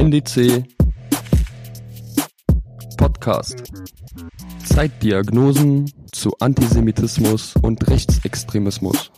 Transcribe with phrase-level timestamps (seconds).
[0.00, 0.64] NDC
[2.96, 3.64] Podcast.
[4.64, 9.12] Zeitdiagnosen zu Antisemitismus und Rechtsextremismus.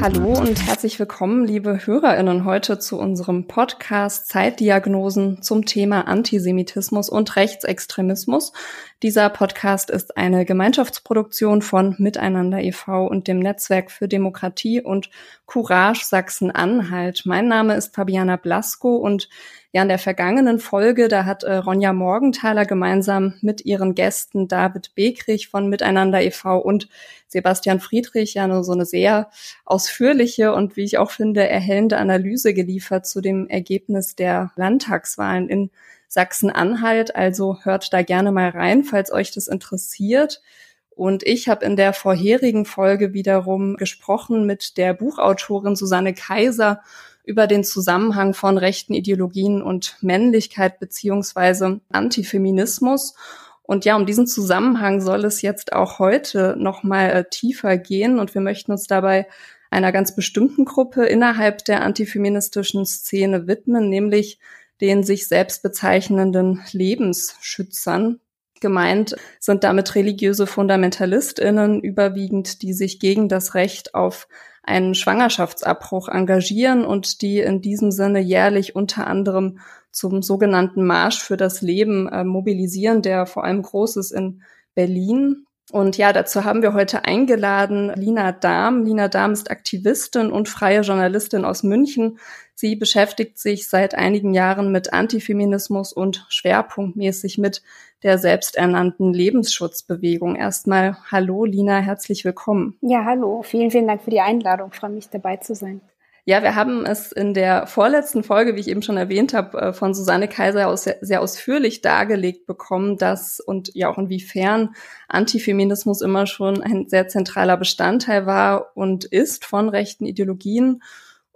[0.00, 7.36] Hallo und herzlich willkommen, liebe Hörerinnen, heute zu unserem Podcast Zeitdiagnosen zum Thema Antisemitismus und
[7.36, 8.54] Rechtsextremismus.
[9.02, 13.06] Dieser Podcast ist eine Gemeinschaftsproduktion von Miteinander e.V.
[13.06, 15.08] und dem Netzwerk für Demokratie und
[15.46, 17.22] Courage Sachsen-Anhalt.
[17.24, 19.30] Mein Name ist Fabiana Blasko und
[19.72, 24.94] ja, in der vergangenen Folge, da hat äh, Ronja Morgenthaler gemeinsam mit ihren Gästen David
[24.94, 26.58] Bekrich von Miteinander e.V.
[26.58, 26.86] und
[27.26, 29.30] Sebastian Friedrich ja nur so eine sehr
[29.64, 35.70] ausführliche und wie ich auch finde, erhellende Analyse geliefert zu dem Ergebnis der Landtagswahlen in
[36.10, 37.16] Sachsen-Anhalt.
[37.16, 40.42] Also hört da gerne mal rein, falls euch das interessiert.
[40.90, 46.82] Und ich habe in der vorherigen Folge wiederum gesprochen mit der Buchautorin Susanne Kaiser
[47.24, 53.14] über den Zusammenhang von rechten Ideologien und Männlichkeit beziehungsweise Antifeminismus.
[53.62, 58.18] Und ja, um diesen Zusammenhang soll es jetzt auch heute nochmal äh, tiefer gehen.
[58.18, 59.28] Und wir möchten uns dabei
[59.70, 64.40] einer ganz bestimmten Gruppe innerhalb der antifeministischen Szene widmen, nämlich
[64.80, 68.20] den sich selbst bezeichnenden Lebensschützern.
[68.60, 74.28] Gemeint sind damit religiöse Fundamentalistinnen überwiegend, die sich gegen das Recht auf
[74.62, 79.58] einen Schwangerschaftsabbruch engagieren und die in diesem Sinne jährlich unter anderem
[79.92, 84.42] zum sogenannten Marsch für das Leben äh, mobilisieren, der vor allem groß ist in
[84.74, 85.46] Berlin.
[85.72, 88.84] Und ja, dazu haben wir heute eingeladen Lina Dahm.
[88.84, 92.18] Lina Dahm ist Aktivistin und freie Journalistin aus München.
[92.60, 97.62] Sie beschäftigt sich seit einigen Jahren mit Antifeminismus und schwerpunktmäßig mit
[98.02, 100.36] der selbsternannten Lebensschutzbewegung.
[100.36, 102.76] Erstmal hallo Lina, herzlich willkommen.
[102.82, 103.40] Ja, hallo.
[103.42, 104.68] Vielen, vielen Dank für die Einladung.
[104.74, 105.80] Ich freue mich dabei zu sein.
[106.26, 109.72] Ja, wir haben es in der vorletzten Folge, wie ich eben schon erwähnt habe, äh,
[109.72, 114.74] von Susanne Kaiser aus sehr, sehr, ausführlich dargelegt bekommen, dass und ja auch inwiefern
[115.08, 120.82] Antifeminismus immer schon ein sehr zentraler Bestandteil war und ist von rechten Ideologien.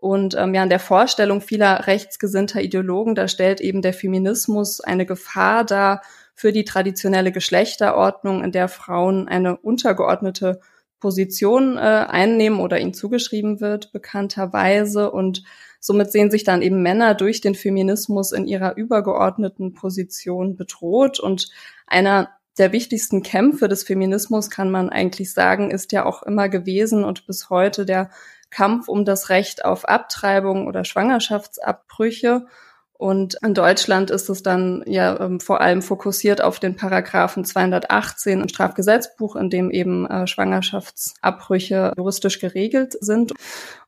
[0.05, 5.07] Und ähm, ja, in der Vorstellung vieler rechtsgesinnter Ideologen, da stellt eben der Feminismus eine
[5.07, 6.03] Gefahr dar
[6.35, 10.61] für die traditionelle Geschlechterordnung, in der Frauen eine untergeordnete
[11.01, 15.11] Position äh, einnehmen oder ihnen zugeschrieben wird, bekannterweise.
[15.11, 15.43] Und
[15.81, 21.19] somit sehen sich dann eben Männer durch den Feminismus in ihrer übergeordneten Position bedroht.
[21.19, 21.49] Und
[21.87, 22.29] einer
[22.59, 27.27] der wichtigsten Kämpfe des Feminismus, kann man eigentlich sagen, ist ja auch immer gewesen und
[27.27, 28.11] bis heute der
[28.55, 32.47] Kampf um das Recht auf Abtreibung oder Schwangerschaftsabbrüche.
[32.97, 38.41] Und in Deutschland ist es dann ja ähm, vor allem fokussiert auf den Paragraphen 218
[38.41, 43.33] im Strafgesetzbuch, in dem eben äh, Schwangerschaftsabbrüche juristisch geregelt sind.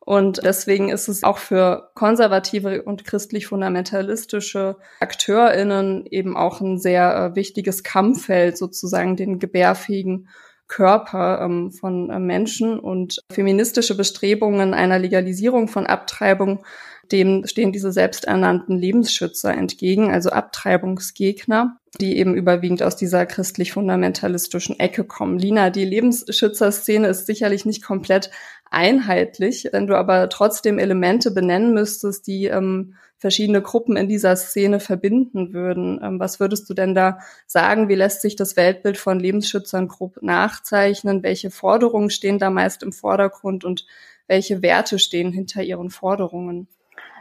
[0.00, 7.36] Und deswegen ist es auch für konservative und christlich-fundamentalistische AkteurInnen eben auch ein sehr äh,
[7.36, 10.28] wichtiges Kampffeld, sozusagen den gebärfähigen
[10.68, 16.64] Körper ähm, von äh, Menschen und feministische Bestrebungen einer Legalisierung von Abtreibung
[17.12, 25.04] dem stehen diese selbsternannten Lebensschützer entgegen, also Abtreibungsgegner, die eben überwiegend aus dieser christlich-fundamentalistischen Ecke
[25.04, 25.38] kommen.
[25.38, 28.30] Lina, die Lebensschützerszene ist sicherlich nicht komplett
[28.70, 34.80] einheitlich, wenn du aber trotzdem Elemente benennen müsstest, die ähm, verschiedene Gruppen in dieser Szene
[34.80, 36.00] verbinden würden.
[36.02, 37.88] Ähm, was würdest du denn da sagen?
[37.88, 41.22] Wie lässt sich das Weltbild von Lebensschützern grob nachzeichnen?
[41.22, 43.86] Welche Forderungen stehen da meist im Vordergrund und
[44.26, 46.68] welche Werte stehen hinter ihren Forderungen?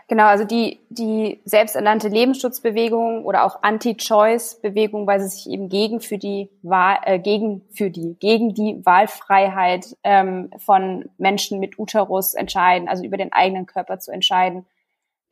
[0.08, 6.20] Genau, also die, die selbsternannte Lebensschutzbewegung oder auch Anti-Choice-Bewegung, weil sie sich eben gegen für
[6.20, 12.88] die Wahl, äh, gegen für die, gegen die Wahlfreiheit ähm, von Menschen mit Uterus entscheiden,
[12.88, 14.68] also über den eigenen Körper zu entscheiden.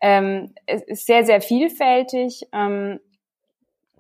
[0.03, 2.45] Ähm, es ist sehr, sehr vielfältig.
[2.51, 2.99] Ähm,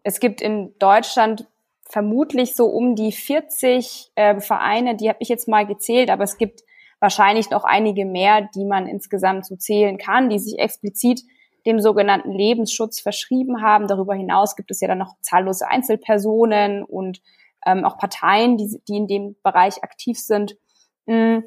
[0.03, 1.47] es gibt in Deutschland
[1.89, 6.37] vermutlich so um die 40 äh, Vereine, die habe ich jetzt mal gezählt, aber es
[6.37, 6.63] gibt
[6.99, 11.21] wahrscheinlich noch einige mehr, die man insgesamt so zählen kann, die sich explizit
[11.65, 13.87] dem sogenannten Lebensschutz verschrieben haben.
[13.87, 17.21] Darüber hinaus gibt es ja dann noch zahllose Einzelpersonen und
[17.65, 20.57] ähm, auch Parteien, die, die in dem Bereich aktiv sind.
[21.05, 21.39] Mm.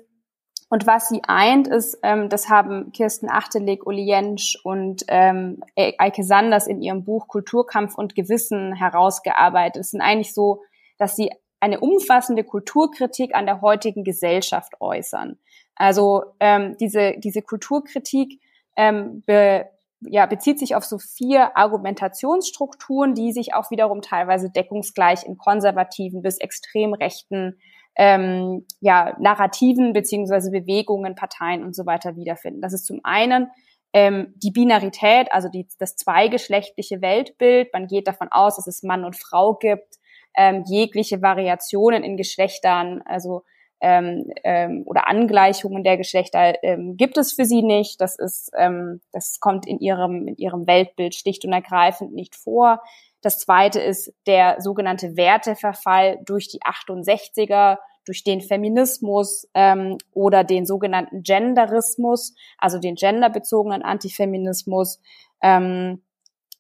[0.77, 6.23] Und was sie eint, ist, ähm, das haben Kirsten Achtelig, Uli Jentsch und ähm, Eike
[6.23, 9.81] Sanders in ihrem Buch Kulturkampf und Gewissen herausgearbeitet.
[9.81, 10.65] Es sind eigentlich so,
[10.99, 11.31] dass sie
[11.61, 15.39] eine umfassende Kulturkritik an der heutigen Gesellschaft äußern.
[15.77, 18.39] Also ähm, diese, diese Kulturkritik
[18.77, 19.65] ähm, be,
[20.01, 26.21] ja, bezieht sich auf so vier Argumentationsstrukturen, die sich auch wiederum teilweise deckungsgleich in konservativen
[26.21, 27.59] bis extrem rechten
[27.97, 32.61] ähm, ja, Narrativen beziehungsweise Bewegungen, Parteien und so weiter wiederfinden.
[32.61, 33.51] Das ist zum einen
[33.93, 37.73] ähm, die Binarität, also die, das zweigeschlechtliche Weltbild.
[37.73, 39.97] Man geht davon aus, dass es Mann und Frau gibt,
[40.37, 43.43] ähm, jegliche Variationen in Geschlechtern, also
[43.81, 48.01] ähm, ähm, oder Angleichungen der Geschlechter ähm, gibt es für sie nicht.
[48.01, 52.81] Das ist, ähm, das kommt in ihrem in ihrem Weltbild schlicht und ergreifend nicht vor.
[53.27, 60.65] Das zweite ist der sogenannte Werteverfall durch die 68er, durch den Feminismus ähm, oder den
[60.65, 65.01] sogenannten Genderismus, also den genderbezogenen Antifeminismus.
[65.43, 66.05] Ähm,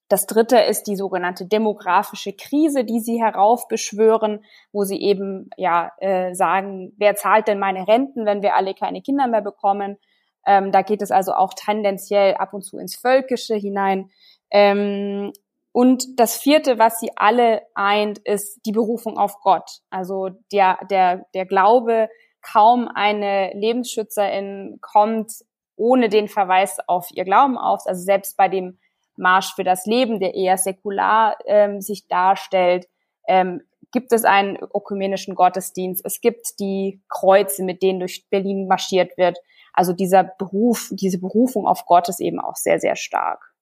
[0.08, 6.34] das dritte ist die sogenannte demografische Krise, die sie heraufbeschwören, wo sie eben ja äh,
[6.34, 9.98] sagen, wer zahlt denn meine Renten, wenn wir alle keine Kinder mehr bekommen?
[10.44, 14.10] Ähm, da geht es also auch tendenziell ab und zu ins Völkische hinein.
[14.50, 15.32] Ähm,
[15.76, 19.82] und das vierte, was sie alle eint, ist die Berufung auf Gott.
[19.90, 22.08] Also der, der, der Glaube,
[22.40, 25.32] kaum eine Lebensschützerin kommt
[25.76, 27.82] ohne den Verweis auf ihr Glauben auf.
[27.84, 28.78] Also selbst bei dem
[29.18, 32.86] Marsch für das Leben, der eher säkular ähm, sich darstellt,
[33.28, 33.60] ähm,
[33.92, 36.00] gibt es einen ökumenischen Gottesdienst.
[36.06, 39.36] Es gibt die Kreuze, mit denen durch Berlin marschiert wird.
[39.74, 43.52] Also dieser Beruf, diese Berufung auf Gott ist eben auch sehr, sehr stark.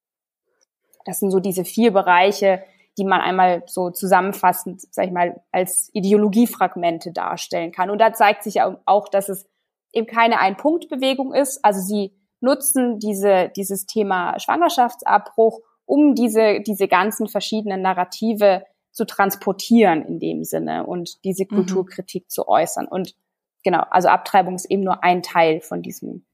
[1.05, 2.63] Das sind so diese vier Bereiche,
[2.97, 7.91] die man einmal so zusammenfassend, sag ich mal, als Ideologiefragmente darstellen kann.
[7.91, 9.47] Und da zeigt sich auch, dass es
[9.93, 11.65] eben keine Ein-Punkt-Bewegung ist.
[11.65, 20.03] Also sie nutzen diese, dieses Thema Schwangerschaftsabbruch, um diese, diese ganzen verschiedenen Narrative zu transportieren
[20.03, 21.57] in dem Sinne und diese mhm.
[21.57, 22.29] Kulturkritik mhm.
[22.29, 22.87] zu äußern.
[22.87, 23.17] Und
[23.65, 26.25] genau, also Abtreibung ist eben nur ein Teil von diesem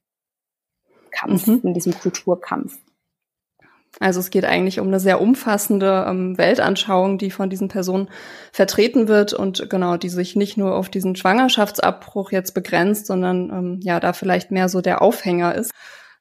[1.11, 1.62] Kampf, mhm.
[1.62, 2.78] von diesem Kulturkampf.
[3.99, 8.09] Also es geht eigentlich um eine sehr umfassende ähm, Weltanschauung, die von diesen Personen
[8.53, 13.81] vertreten wird und genau, die sich nicht nur auf diesen Schwangerschaftsabbruch jetzt begrenzt, sondern ähm,
[13.83, 15.73] ja, da vielleicht mehr so der Aufhänger ist.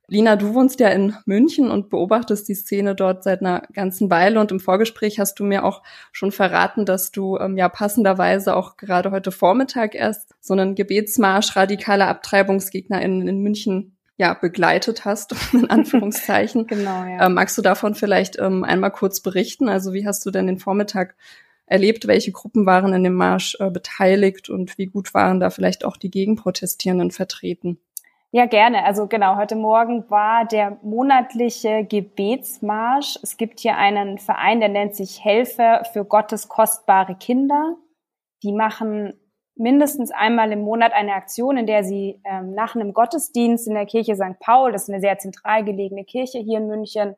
[0.08, 4.40] Lina, du wohnst ja in München und beobachtest die Szene dort seit einer ganzen Weile
[4.40, 8.76] und im Vorgespräch hast du mir auch schon verraten, dass du ähm, ja passenderweise auch
[8.76, 15.34] gerade heute Vormittag erst so einen Gebetsmarsch radikaler Abtreibungsgegner in, in München ja begleitet hast,
[15.54, 16.68] in Anführungszeichen.
[16.68, 17.26] genau, ja.
[17.26, 19.68] Ähm, magst du davon vielleicht ähm, einmal kurz berichten?
[19.68, 21.16] Also wie hast du denn den Vormittag
[21.66, 22.06] erlebt?
[22.06, 25.98] Welche Gruppen waren in dem Marsch äh, beteiligt und wie gut waren da vielleicht auch
[25.98, 27.80] die Gegenprotestierenden vertreten?
[28.32, 28.84] Ja, gerne.
[28.84, 33.18] Also genau, heute Morgen war der monatliche Gebetsmarsch.
[33.24, 37.76] Es gibt hier einen Verein, der nennt sich Helfer für Gottes kostbare Kinder.
[38.44, 39.14] Die machen
[39.60, 43.86] mindestens einmal im Monat eine Aktion, in der sie ähm, nach einem Gottesdienst in der
[43.86, 44.40] Kirche St.
[44.40, 47.16] Paul, das ist eine sehr zentral gelegene Kirche hier in München,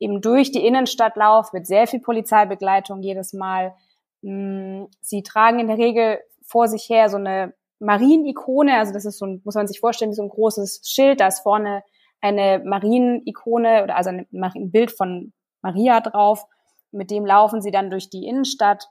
[0.00, 3.74] eben durch die Innenstadt laufen mit sehr viel Polizeibegleitung jedes Mal.
[4.22, 9.18] Mm, sie tragen in der Regel vor sich her so eine Marienikone, also das ist
[9.18, 11.84] so ein, muss man sich vorstellen, wie so ein großes Schild, da ist vorne
[12.22, 16.46] eine Marienikone oder also ein, ein Bild von Maria drauf.
[16.92, 18.88] Mit dem laufen sie dann durch die Innenstadt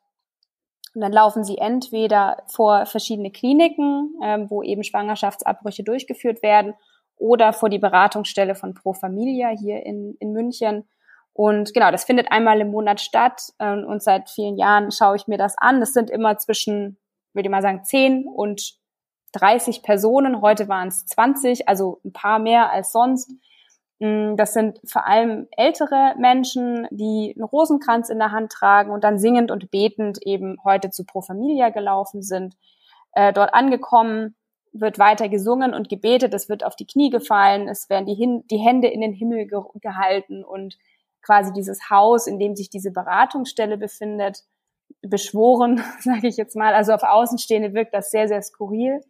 [0.96, 6.76] und dann laufen sie entweder vor verschiedene Kliniken, ähm, wo eben Schwangerschaftsabbrüche durchgeführt werden,
[7.18, 10.88] oder vor die Beratungsstelle von Pro Familia hier in, in München.
[11.32, 13.42] Und genau, das findet einmal im Monat statt.
[13.60, 15.80] Ähm, und seit vielen Jahren schaue ich mir das an.
[15.80, 16.98] Das sind immer zwischen,
[17.34, 18.74] würde ich mal sagen, 10 und
[19.34, 20.42] 30 Personen.
[20.42, 23.32] Heute waren es 20, also ein paar mehr als sonst.
[24.00, 29.04] Mm, das sind vor allem ältere Menschen, die einen Rosenkranz in der Hand tragen und
[29.04, 32.56] dann singend und betend eben heute zu Pro Familia gelaufen sind.
[33.14, 34.36] Äh, dort angekommen
[34.74, 38.44] wird weiter gesungen und gebetet, es wird auf die Knie gefallen, es werden die, Hin
[38.50, 40.78] die Hände in den Himmel ge gehalten und
[41.22, 44.44] quasi dieses Haus, in dem sich diese Beratungsstelle befindet,
[45.02, 46.74] beschworen, sage ich jetzt mal.
[46.74, 49.02] Also auf Außenstehende wirkt das sehr, sehr skurril.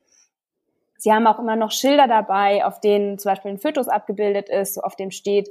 [1.03, 4.81] Sie haben auch immer noch Schilder dabei, auf denen zum Beispiel ein Fötus abgebildet ist,
[4.81, 5.49] auf dem steht,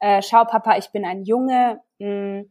[0.00, 1.80] äh, schau Papa, ich bin ein Junge.
[2.00, 2.50] Mh, mm,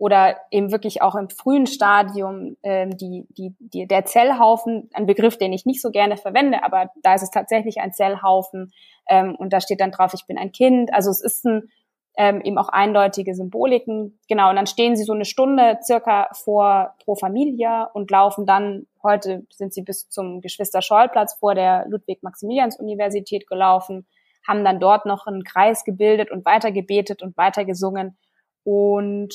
[0.00, 5.38] oder eben wirklich auch im frühen Stadium ähm, die, die, die, der Zellhaufen, ein Begriff,
[5.38, 8.70] den ich nicht so gerne verwende, aber da ist es tatsächlich ein Zellhaufen
[9.08, 10.94] ähm, und da steht dann drauf, ich bin ein Kind.
[10.94, 11.68] Also es ist ein
[12.18, 14.18] ähm, eben auch eindeutige Symboliken.
[14.28, 18.88] Genau, und dann stehen sie so eine Stunde circa vor Pro Familia und laufen dann,
[19.04, 24.04] heute sind sie bis zum Geschwister-Scholl-Platz vor der Ludwig-Maximilians-Universität gelaufen,
[24.46, 28.18] haben dann dort noch einen Kreis gebildet und weiter gebetet und weiter gesungen.
[28.64, 29.32] Und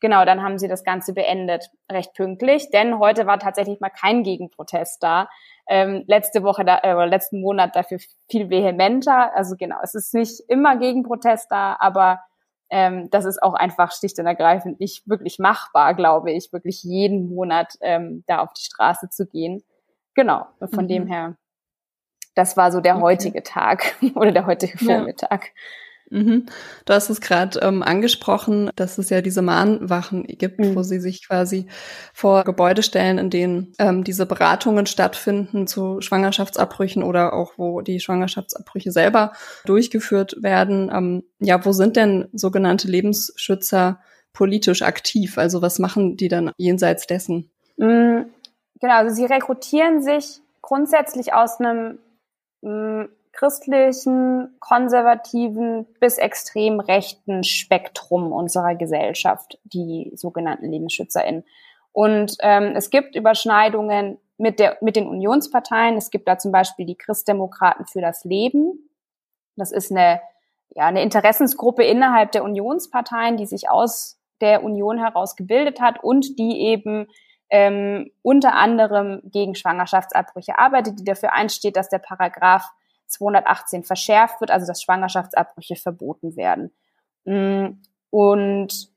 [0.00, 4.24] genau, dann haben sie das Ganze beendet, recht pünktlich, denn heute war tatsächlich mal kein
[4.24, 5.28] Gegenprotest da
[5.68, 7.98] ähm, letzte Woche da, äh, oder letzten Monat dafür
[8.30, 9.34] viel vehementer.
[9.34, 12.20] Also genau, es ist nicht immer Gegenprotest da, aber
[12.70, 17.28] ähm, das ist auch einfach schlicht und ergreifend nicht wirklich machbar, glaube ich, wirklich jeden
[17.28, 19.62] Monat ähm, da auf die Straße zu gehen.
[20.14, 20.88] Genau, von mhm.
[20.88, 21.36] dem her,
[22.34, 23.02] das war so der okay.
[23.02, 25.52] heutige Tag oder der heutige Vormittag.
[26.10, 26.46] Mhm.
[26.84, 30.76] Du hast es gerade ähm, angesprochen, dass es ja diese Mahnwachen gibt, mhm.
[30.76, 31.66] wo sie sich quasi
[32.12, 38.00] vor Gebäude stellen, in denen ähm, diese Beratungen stattfinden zu Schwangerschaftsabbrüchen oder auch wo die
[38.00, 39.32] Schwangerschaftsabbrüche selber
[39.64, 40.90] durchgeführt werden.
[40.94, 44.00] Ähm, ja, wo sind denn sogenannte Lebensschützer
[44.32, 45.38] politisch aktiv?
[45.38, 47.50] Also was machen die dann jenseits dessen?
[47.76, 48.26] Mhm.
[48.80, 51.98] Genau, also sie rekrutieren sich grundsätzlich aus einem
[52.62, 61.44] mm, christlichen, konservativen bis extrem rechten Spektrum unserer Gesellschaft, die sogenannten LebensschützerInnen.
[61.92, 65.96] Und ähm, es gibt Überschneidungen mit, der, mit den Unionsparteien.
[65.96, 68.90] Es gibt da zum Beispiel die Christdemokraten für das Leben.
[69.56, 70.20] Das ist eine,
[70.70, 76.38] ja, eine Interessensgruppe innerhalb der Unionsparteien, die sich aus der Union heraus gebildet hat und
[76.38, 77.06] die eben
[77.50, 82.68] ähm, unter anderem gegen Schwangerschaftsabbrüche arbeitet, die dafür einsteht, dass der Paragraph
[83.06, 86.72] 218 verschärft wird, also dass Schwangerschaftsabbrüche verboten werden.
[87.24, 87.80] Mm,
[88.10, 88.94] und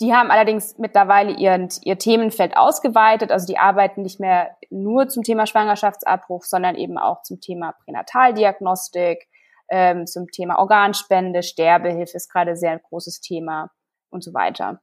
[0.00, 5.22] die haben allerdings mittlerweile ihr, ihr Themenfeld ausgeweitet, also die arbeiten nicht mehr nur zum
[5.22, 9.28] Thema Schwangerschaftsabbruch, sondern eben auch zum Thema Pränataldiagnostik,
[9.68, 13.70] ähm, zum Thema Organspende, Sterbehilfe ist gerade sehr ein großes Thema
[14.08, 14.80] und so weiter.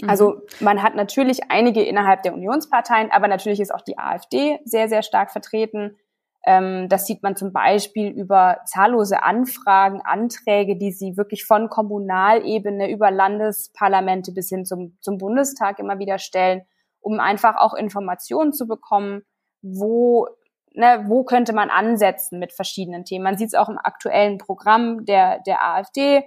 [0.00, 0.10] Mhm.
[0.10, 4.88] Also man hat natürlich einige innerhalb der Unionsparteien, aber natürlich ist auch die AfD sehr,
[4.88, 5.96] sehr stark vertreten.
[6.44, 12.90] Ähm, das sieht man zum Beispiel über zahllose Anfragen, Anträge, die sie wirklich von Kommunalebene
[12.90, 16.62] über Landesparlamente bis hin zum, zum Bundestag immer wieder stellen,
[17.00, 19.22] um einfach auch Informationen zu bekommen,
[19.62, 20.26] wo,
[20.72, 23.24] ne, wo könnte man ansetzen mit verschiedenen Themen.
[23.24, 26.24] Man sieht es auch im aktuellen Programm der, der AfD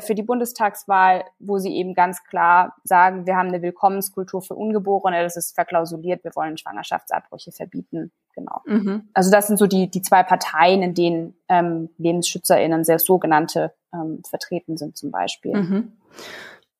[0.00, 5.22] für die Bundestagswahl, wo sie eben ganz klar sagen, wir haben eine Willkommenskultur für Ungeborene,
[5.22, 8.10] das ist verklausuliert, wir wollen Schwangerschaftsabbrüche verbieten.
[8.34, 8.60] Genau.
[8.66, 9.08] Mhm.
[9.14, 14.22] Also das sind so die, die zwei Parteien, in denen ähm, LebensschützerInnen, sehr sogenannte, ähm,
[14.28, 15.54] vertreten sind zum Beispiel.
[15.54, 15.92] Mhm.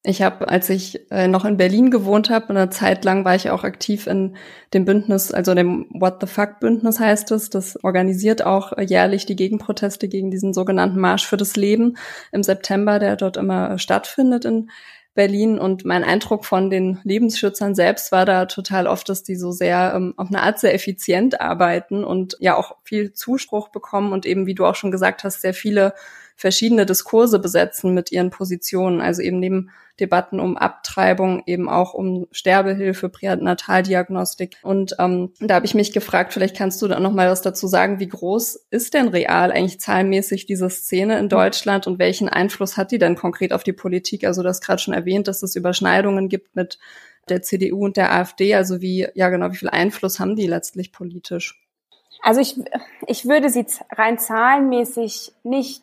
[0.09, 3.51] Ich habe, als ich äh, noch in Berlin gewohnt habe, eine Zeit lang war ich
[3.51, 4.37] auch aktiv in
[4.73, 7.51] dem Bündnis, also dem What the Fuck Bündnis heißt es.
[7.51, 11.97] Das organisiert auch jährlich die Gegenproteste gegen diesen sogenannten Marsch für das Leben
[12.31, 14.71] im September, der dort immer stattfindet in
[15.17, 15.59] Berlin.
[15.59, 19.93] Und mein Eindruck von den Lebensschützern selbst war da total oft, dass die so sehr
[19.97, 24.47] ähm, auf eine Art sehr effizient arbeiten und ja auch viel Zuspruch bekommen und eben,
[24.47, 25.95] wie du auch schon gesagt hast, sehr viele
[26.37, 29.01] verschiedene Diskurse besetzen mit ihren Positionen.
[29.01, 34.59] Also eben neben Debatten um Abtreibung, eben auch um Sterbehilfe, Pränataldiagnostik.
[34.63, 37.67] Und ähm, da habe ich mich gefragt, vielleicht kannst du da noch mal was dazu
[37.67, 42.77] sagen, wie groß ist denn real eigentlich zahlenmäßig diese Szene in Deutschland und welchen Einfluss
[42.77, 44.25] hat die denn konkret auf die Politik?
[44.25, 46.79] Also du hast gerade schon erwähnt, dass es Überschneidungen gibt mit
[47.31, 48.55] der CDU und der AfD.
[48.55, 51.63] Also wie, ja genau, wie viel Einfluss haben die letztlich politisch?
[52.23, 52.61] Also ich,
[53.07, 55.83] ich würde sie rein zahlenmäßig nicht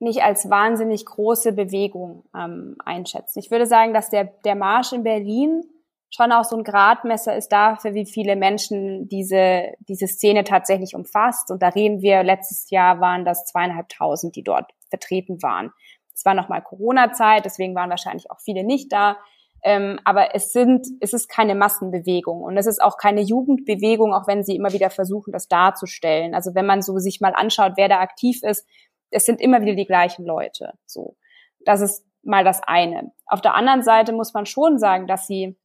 [0.00, 3.38] nicht als wahnsinnig große Bewegung ähm, einschätzen.
[3.40, 5.62] Ich würde sagen, dass der, der Marsch in Berlin
[6.10, 11.50] schon auch so ein Gradmesser ist dafür, wie viele Menschen diese, diese Szene tatsächlich umfasst.
[11.50, 15.72] Und da reden wir, letztes Jahr waren das zweieinhalbtausend, die dort vertreten waren.
[16.14, 19.18] Es war nochmal Corona-Zeit, deswegen waren wahrscheinlich auch viele nicht da.
[19.62, 24.28] Ähm, aber es sind, es ist keine Massenbewegung und es ist auch keine Jugendbewegung, auch
[24.28, 26.34] wenn sie immer wieder versuchen, das darzustellen.
[26.34, 28.66] Also wenn man so sich mal anschaut, wer da aktiv ist,
[29.10, 30.72] es sind immer wieder die gleichen Leute.
[30.86, 31.16] So,
[31.64, 33.12] das ist mal das eine.
[33.26, 35.56] Auf der anderen Seite muss man schon sagen, dass sie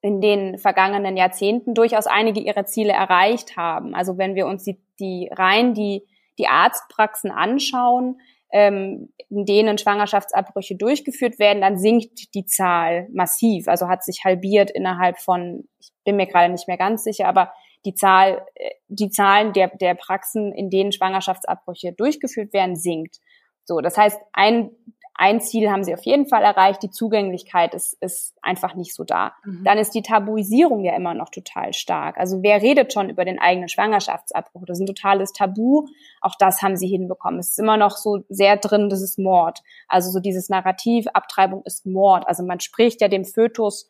[0.00, 3.94] in den vergangenen Jahrzehnten durchaus einige ihrer Ziele erreicht haben.
[3.94, 6.06] Also wenn wir uns die, die rein die,
[6.38, 13.68] die Arztpraxen anschauen, ähm, in denen Schwangerschaftsabbrüche durchgeführt werden, dann sinkt die Zahl massiv.
[13.68, 17.52] Also hat sich halbiert innerhalb von, ich bin mir gerade nicht mehr ganz sicher, aber
[17.84, 23.18] die Zahl, äh, die Zahlen der, der Praxen, in denen Schwangerschaftsabbrüche durchgeführt werden, sinkt.
[23.64, 24.70] So, das heißt, ein,
[25.14, 29.02] ein Ziel haben sie auf jeden Fall erreicht, die Zugänglichkeit ist, ist einfach nicht so
[29.02, 29.32] da.
[29.44, 29.64] Mhm.
[29.64, 32.18] Dann ist die Tabuisierung ja immer noch total stark.
[32.18, 34.64] Also wer redet schon über den eigenen Schwangerschaftsabbruch?
[34.64, 35.86] Das ist ein totales Tabu.
[36.20, 37.40] Auch das haben sie hinbekommen.
[37.40, 39.60] Es ist immer noch so sehr drin, das ist Mord.
[39.88, 42.26] Also so dieses Narrativ, Abtreibung ist Mord.
[42.28, 43.88] Also man spricht ja dem Fötus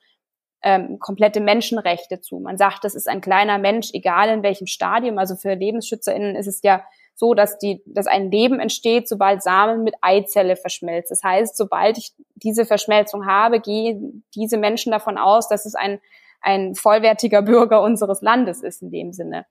[0.62, 2.40] ähm, komplette Menschenrechte zu.
[2.40, 5.18] Man sagt, das ist ein kleiner Mensch, egal in welchem Stadium.
[5.18, 6.82] Also für LebensschützerInnen ist es ja
[7.14, 11.10] so, dass die, dass ein Leben entsteht, sobald Samen mit Eizelle verschmelzt.
[11.10, 16.00] Das heißt, sobald ich diese Verschmelzung habe, gehen diese Menschen davon aus, dass es ein,
[16.40, 19.46] ein vollwertiger Bürger unseres Landes ist in dem Sinne.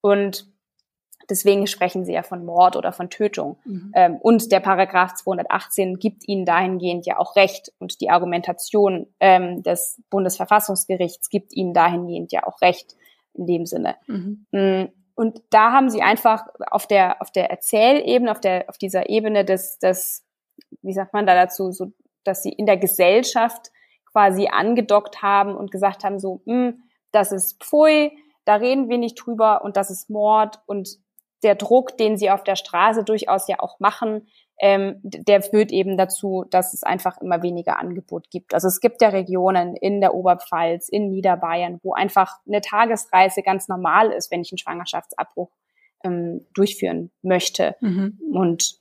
[0.00, 0.46] Und
[1.30, 3.58] Deswegen sprechen sie ja von Mord oder von Tötung.
[3.64, 3.92] Mhm.
[3.94, 7.72] Ähm, und der Paragraph 218 gibt ihnen dahingehend ja auch Recht.
[7.78, 12.96] Und die Argumentation ähm, des Bundesverfassungsgerichts gibt ihnen dahingehend ja auch Recht
[13.34, 13.96] in dem Sinne.
[14.06, 14.46] Mhm.
[14.52, 19.08] Mm, und da haben sie einfach auf der, auf der Erzählebene, auf der, auf dieser
[19.10, 20.24] Ebene des, des,
[20.82, 21.92] wie sagt man da dazu, so,
[22.24, 23.70] dass sie in der Gesellschaft
[24.12, 28.12] quasi angedockt haben und gesagt haben, so, mh, hm, das ist Pfui,
[28.44, 30.98] da reden wir nicht drüber und das ist Mord und
[31.42, 34.28] der Druck, den sie auf der Straße durchaus ja auch machen,
[34.60, 38.54] ähm, der führt eben dazu, dass es einfach immer weniger Angebot gibt.
[38.54, 43.68] Also es gibt ja Regionen in der Oberpfalz, in Niederbayern, wo einfach eine Tagesreise ganz
[43.68, 45.50] normal ist, wenn ich einen Schwangerschaftsabbruch
[46.04, 47.76] ähm, durchführen möchte.
[47.80, 48.18] Mhm.
[48.32, 48.78] Und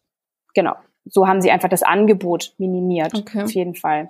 [0.55, 0.73] genau,
[1.05, 3.43] so haben sie einfach das Angebot minimiert, okay.
[3.43, 4.07] auf jeden Fall.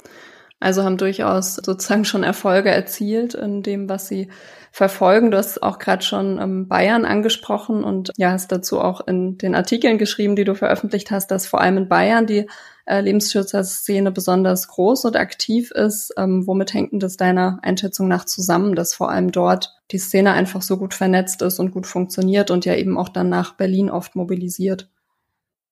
[0.60, 4.30] Also haben durchaus sozusagen schon Erfolge erzielt in dem, was sie
[4.72, 5.30] verfolgen.
[5.30, 9.54] Du hast auch gerade schon ähm, Bayern angesprochen und ja, hast dazu auch in den
[9.54, 12.50] Artikeln geschrieben, die du veröffentlicht hast, dass vor allem in Bayern die
[12.86, 16.14] äh, Lebensschützerszene besonders groß und aktiv ist.
[16.18, 20.34] Ähm, womit hängt denn das deiner Einschätzung nach zusammen, dass vor allem dort die Szene
[20.34, 23.92] einfach so gut vernetzt ist und gut funktioniert und ja eben auch dann nach Berlin
[23.92, 24.90] oft mobilisiert?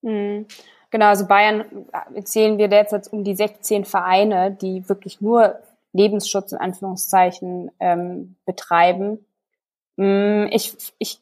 [0.02, 0.46] Mhm.
[0.90, 1.64] Genau, also Bayern
[2.14, 5.58] äh, zählen wir derzeit um die 16 Vereine, die wirklich nur
[5.92, 9.24] Lebensschutz in Anführungszeichen ähm, betreiben.
[9.96, 11.20] Mm, ich, ich,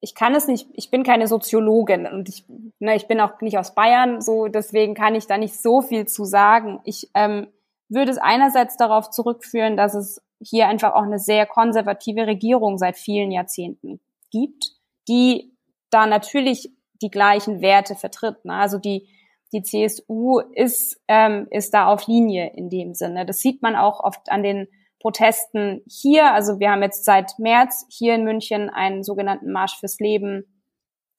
[0.00, 2.44] ich kann es nicht, ich bin keine Soziologin und ich,
[2.78, 6.06] ne, ich bin auch nicht aus Bayern, so deswegen kann ich da nicht so viel
[6.06, 6.80] zu sagen.
[6.84, 7.48] Ich ähm,
[7.88, 12.96] würde es einerseits darauf zurückführen, dass es hier einfach auch eine sehr konservative Regierung seit
[12.96, 13.98] vielen Jahrzehnten
[14.30, 14.72] gibt,
[15.08, 15.52] die
[15.90, 16.70] da natürlich
[17.02, 18.44] die gleichen Werte vertritt.
[18.44, 18.54] Ne?
[18.54, 19.08] Also die
[19.52, 23.24] die CSU ist, ähm, ist da auf Linie in dem Sinne.
[23.24, 24.68] Das sieht man auch oft an den
[25.00, 26.32] Protesten hier.
[26.32, 30.44] Also wir haben jetzt seit März hier in München einen sogenannten Marsch fürs Leben.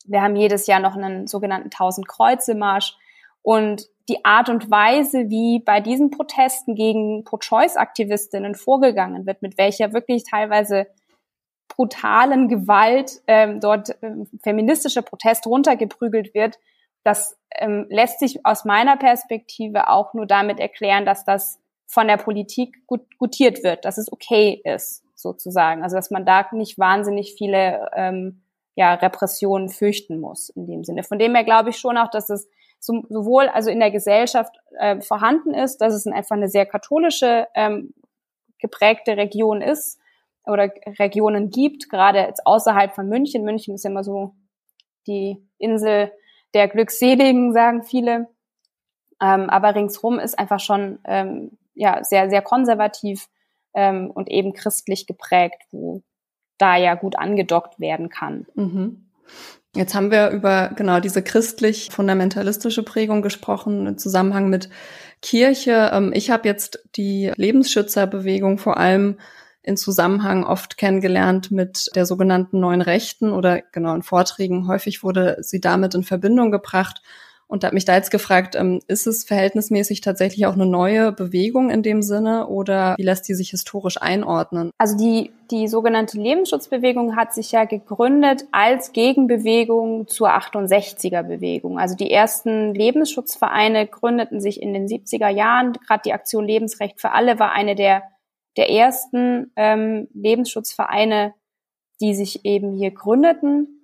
[0.05, 2.95] Wir haben jedes Jahr noch einen sogenannten 1000 Kreuze Marsch.
[3.41, 9.93] Und die Art und Weise, wie bei diesen Protesten gegen Pro-Choice-Aktivistinnen vorgegangen wird, mit welcher
[9.93, 10.87] wirklich teilweise
[11.69, 16.59] brutalen Gewalt ähm, dort ähm, feministischer Protest runtergeprügelt wird,
[17.03, 22.17] das ähm, lässt sich aus meiner Perspektive auch nur damit erklären, dass das von der
[22.17, 25.81] Politik gut, gutiert wird, dass es okay ist, sozusagen.
[25.81, 28.41] Also dass man da nicht wahnsinnig viele ähm,
[28.75, 31.03] ja, Repressionen fürchten muss in dem Sinne.
[31.03, 32.47] Von dem her glaube ich schon auch, dass es
[32.79, 37.47] so, sowohl also in der Gesellschaft äh, vorhanden ist, dass es einfach eine sehr katholische
[37.55, 37.93] ähm,
[38.59, 39.98] geprägte Region ist
[40.49, 43.43] oder Regionen gibt, gerade jetzt außerhalb von München.
[43.43, 44.35] München ist ja immer so
[45.07, 46.11] die Insel
[46.53, 48.27] der Glückseligen, sagen viele.
[49.21, 53.27] Ähm, aber ringsrum ist einfach schon ähm, ja sehr, sehr konservativ
[53.73, 56.03] ähm, und eben christlich geprägt, wo
[56.57, 58.45] da ja gut angedockt werden kann.
[58.55, 59.09] Mhm.
[59.75, 64.69] Jetzt haben wir über genau diese christlich-fundamentalistische Prägung gesprochen im Zusammenhang mit
[65.21, 65.91] Kirche.
[65.93, 69.19] Ähm, ich habe jetzt die Lebensschützerbewegung vor allem
[69.69, 74.67] in Zusammenhang oft kennengelernt mit der sogenannten neuen Rechten oder genau Vorträgen.
[74.67, 77.01] Häufig wurde sie damit in Verbindung gebracht
[77.49, 81.71] und habe mich da jetzt gefragt, ähm, ist es verhältnismäßig tatsächlich auch eine neue Bewegung
[81.71, 84.69] in dem Sinne oder wie lässt die sich historisch einordnen?
[84.77, 91.79] Also die, die sogenannte Lebensschutzbewegung hat sich ja gegründet als Gegenbewegung zur 68er Bewegung.
[91.79, 95.73] Also die ersten Lebensschutzvereine gründeten sich in den 70er Jahren.
[95.73, 98.03] Gerade die Aktion Lebensrecht für alle war eine der
[98.57, 101.33] der ersten ähm, Lebensschutzvereine,
[102.01, 103.79] die sich eben hier gründeten,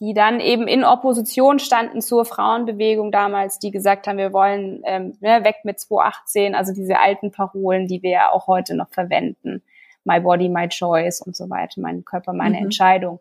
[0.00, 5.16] die dann eben in Opposition standen zur Frauenbewegung damals, die gesagt haben, wir wollen ähm,
[5.20, 9.62] ne, weg mit 218, also diese alten Parolen, die wir ja auch heute noch verwenden.
[10.04, 12.64] My body, my choice und so weiter, mein Körper, meine mhm.
[12.64, 13.20] Entscheidung.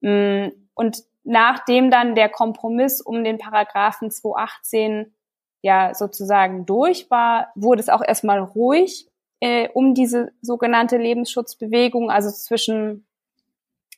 [0.00, 5.12] Mm, und nachdem dann der Kompromiss um den Paragraphen 218
[5.60, 9.08] ja sozusagen durch war, wurde es auch erstmal ruhig
[9.42, 13.04] äh, um diese sogenannte Lebensschutzbewegung, also zwischen,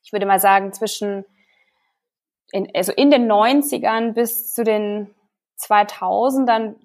[0.03, 1.27] ich würde mal sagen, zwischen,
[2.51, 5.15] in, also in den 90ern bis zu den
[5.61, 6.77] 2000ern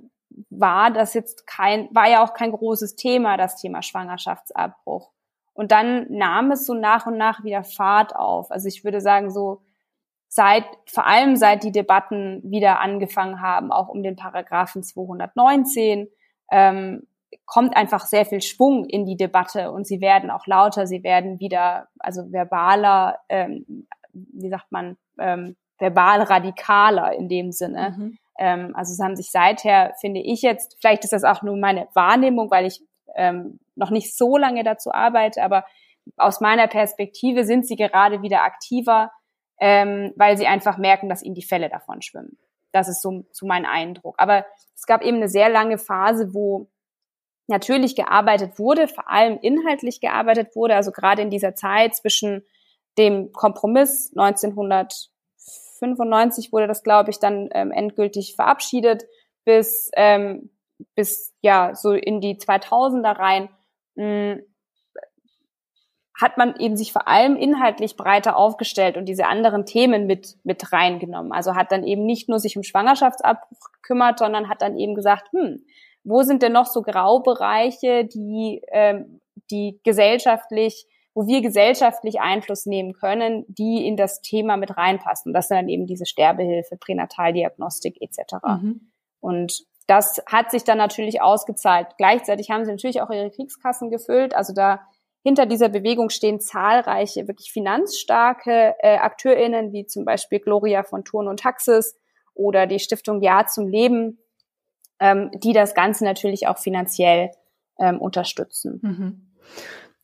[0.50, 5.10] war das jetzt kein, war ja auch kein großes Thema, das Thema Schwangerschaftsabbruch.
[5.54, 8.52] Und dann nahm es so nach und nach wieder Fahrt auf.
[8.52, 9.62] Also ich würde sagen, so
[10.28, 16.10] seit, vor allem seit die Debatten wieder angefangen haben, auch um den Paragraphen 219,
[16.52, 17.08] ähm,
[17.46, 21.40] kommt einfach sehr viel Schwung in die Debatte und sie werden auch lauter, sie werden
[21.40, 27.96] wieder, also verbaler, ähm, wie sagt man, ähm, verbal radikaler in dem Sinne.
[27.98, 28.18] Mhm.
[28.38, 31.88] Ähm, also es haben sich seither, finde ich jetzt, vielleicht ist das auch nur meine
[31.94, 32.82] Wahrnehmung, weil ich
[33.16, 35.66] ähm, noch nicht so lange dazu arbeite, aber
[36.18, 39.12] aus meiner Perspektive sind sie gerade wieder aktiver,
[39.60, 42.38] ähm, weil sie einfach merken, dass ihnen die Fälle davon schwimmen.
[42.72, 44.16] Das ist so, so mein Eindruck.
[44.18, 46.70] Aber es gab eben eine sehr lange Phase, wo
[47.50, 52.46] natürlich gearbeitet wurde, vor allem inhaltlich gearbeitet wurde, also gerade in dieser Zeit zwischen
[52.98, 59.06] dem Kompromiss 1995 wurde das, glaube ich, dann ähm, endgültig verabschiedet
[59.46, 60.50] bis ähm,
[60.96, 63.50] bis ja so in die 2000er rein.
[63.96, 64.42] Mh, hm,
[66.20, 70.74] hat man eben sich vor allem inhaltlich breiter aufgestellt und diese anderen Themen mit, mit
[70.74, 71.32] reingenommen.
[71.32, 75.32] Also hat dann eben nicht nur sich um Schwangerschaftsabbruch gekümmert, sondern hat dann eben gesagt,
[75.32, 75.64] hm,
[76.04, 79.20] wo sind denn noch so Graubereiche, die, ähm,
[79.52, 85.34] die gesellschaftlich, wo wir gesellschaftlich Einfluss nehmen können, die in das Thema mit reinpassen.
[85.34, 88.36] Das sind dann eben diese Sterbehilfe, Pränataldiagnostik etc.
[88.44, 88.92] Mhm.
[89.20, 91.88] Und das hat sich dann natürlich ausgezahlt.
[91.98, 94.36] Gleichzeitig haben sie natürlich auch ihre Kriegskassen gefüllt.
[94.36, 94.82] Also da
[95.24, 101.28] hinter dieser Bewegung stehen zahlreiche wirklich finanzstarke äh, AkteurInnen, wie zum Beispiel Gloria von Thurn
[101.28, 101.98] und Taxis
[102.34, 104.20] oder die Stiftung Ja zum Leben,
[105.00, 107.32] ähm, die das Ganze natürlich auch finanziell
[107.80, 108.80] ähm, unterstützen.
[108.82, 109.30] Mhm.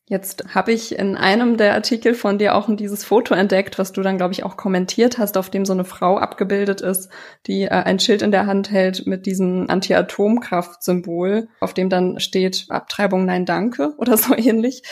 [0.07, 4.03] Jetzt habe ich in einem der Artikel von dir auch dieses Foto entdeckt, was du
[4.03, 7.09] dann, glaube ich, auch kommentiert hast, auf dem so eine Frau abgebildet ist,
[7.47, 12.67] die äh, ein Schild in der Hand hält mit diesem Anti-Atomkraft-Symbol, auf dem dann steht
[12.69, 14.83] Abtreibung, nein, danke oder so ähnlich.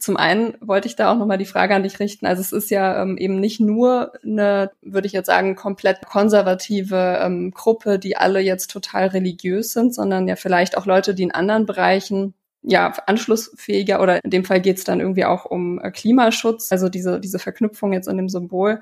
[0.00, 2.24] Zum einen wollte ich da auch nochmal die Frage an dich richten.
[2.24, 7.20] Also es ist ja ähm, eben nicht nur eine, würde ich jetzt sagen, komplett konservative
[7.22, 11.32] ähm, Gruppe, die alle jetzt total religiös sind, sondern ja vielleicht auch Leute, die in
[11.32, 12.32] anderen Bereichen
[12.62, 16.88] ja, anschlussfähiger oder in dem Fall geht es dann irgendwie auch um äh, Klimaschutz, also
[16.88, 18.80] diese, diese Verknüpfung jetzt in dem Symbol.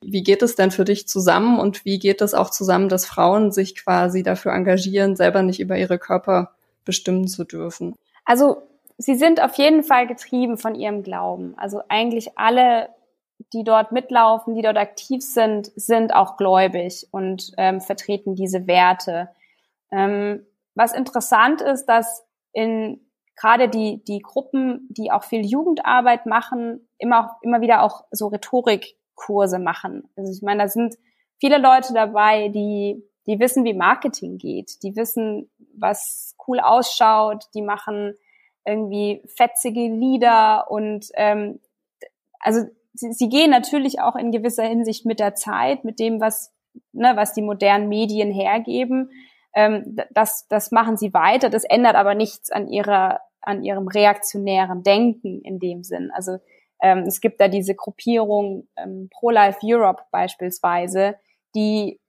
[0.00, 3.50] Wie geht es denn für dich zusammen und wie geht es auch zusammen, dass Frauen
[3.50, 6.52] sich quasi dafür engagieren, selber nicht über ihre Körper
[6.84, 7.96] bestimmen zu dürfen?
[8.24, 8.62] Also
[9.00, 11.54] sie sind auf jeden Fall getrieben von ihrem Glauben.
[11.56, 12.90] Also eigentlich alle,
[13.52, 19.30] die dort mitlaufen, die dort aktiv sind, sind auch gläubig und ähm, vertreten diese Werte.
[19.90, 23.00] Ähm, was interessant ist, dass in
[23.36, 29.58] gerade die, die Gruppen, die auch viel Jugendarbeit machen, immer, immer wieder auch so Rhetorikkurse
[29.58, 30.10] machen.
[30.14, 30.96] Also ich meine, da sind
[31.38, 37.62] viele Leute dabei, die, die wissen, wie Marketing geht, die wissen, was cool ausschaut, die
[37.62, 38.14] machen
[38.66, 41.60] irgendwie fetzige Lieder und ähm,
[42.38, 42.62] also
[42.94, 46.52] sie, sie gehen natürlich auch in gewisser Hinsicht mit der Zeit, mit dem, was,
[46.92, 49.10] ne, was die modernen Medien hergeben.
[49.54, 51.50] Ähm, das, das machen sie weiter.
[51.50, 56.10] Das ändert aber nichts an ihrer an ihrem reaktionären Denken in dem Sinn.
[56.12, 56.38] Also
[56.82, 61.16] ähm, es gibt da diese Gruppierung ähm, Pro-Life Europe beispielsweise,
[61.54, 61.99] die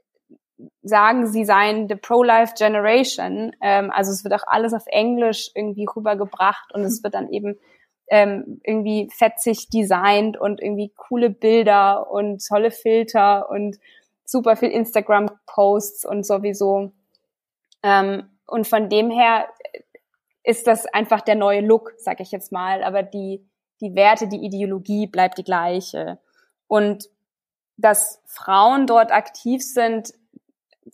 [0.82, 3.56] sagen, sie seien the Pro-Life Generation.
[3.62, 7.58] Ähm, also es wird auch alles auf Englisch irgendwie rübergebracht und es wird dann eben
[8.10, 13.78] ähm, irgendwie fetzig designt und irgendwie coole Bilder und tolle Filter und
[14.26, 16.92] super viel Instagram-Posts und sowieso.
[17.84, 19.48] Ähm, und von dem her
[20.44, 22.84] ist das einfach der neue Look, sag ich jetzt mal.
[22.84, 23.46] Aber die,
[23.80, 26.20] die Werte, die Ideologie bleibt die gleiche.
[26.68, 27.10] Und
[27.78, 30.14] dass Frauen dort aktiv sind,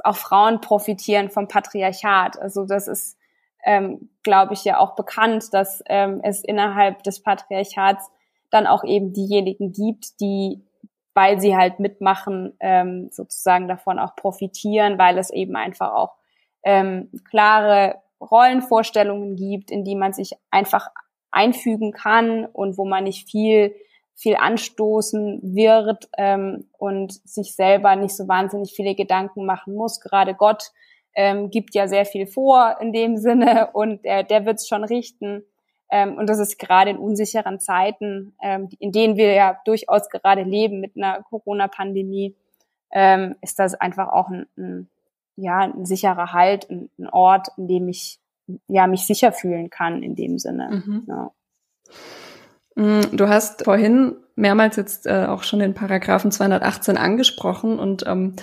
[0.04, 2.40] auch Frauen profitieren vom Patriarchat.
[2.40, 3.18] Also das ist,
[3.66, 8.10] ähm, glaube ich, ja auch bekannt, dass ähm, es innerhalb des Patriarchats
[8.50, 10.62] dann auch eben diejenigen gibt, die,
[11.14, 16.16] weil sie halt mitmachen, ähm, sozusagen davon auch profitieren, weil es eben einfach auch
[16.64, 20.90] ähm, klare Rollenvorstellungen gibt, in die man sich einfach
[21.32, 23.76] einfügen kann und wo man nicht viel
[24.18, 30.02] viel anstoßen wird ähm, und sich selber nicht so wahnsinnig viele Gedanken machen muss.
[30.02, 30.72] Gerade Gott
[31.14, 34.84] ähm, gibt ja sehr viel vor in dem Sinne und der, der wird es schon
[34.84, 35.44] richten.
[35.90, 40.42] Ähm, und das ist gerade in unsicheren Zeiten, ähm, in denen wir ja durchaus gerade
[40.42, 42.36] leben mit einer Corona-Pandemie,
[42.92, 44.90] ähm, ist das einfach auch ein, ein
[45.38, 48.20] ja, ein sicherer Halt, ein, ein, Ort, in dem ich
[48.68, 50.84] ja mich sicher fühlen kann in dem Sinne.
[50.84, 51.04] Mhm.
[51.08, 51.32] Ja.
[52.78, 58.36] Mm, du hast vorhin mehrmals jetzt äh, auch schon den Paragraphen 218 angesprochen und ähm,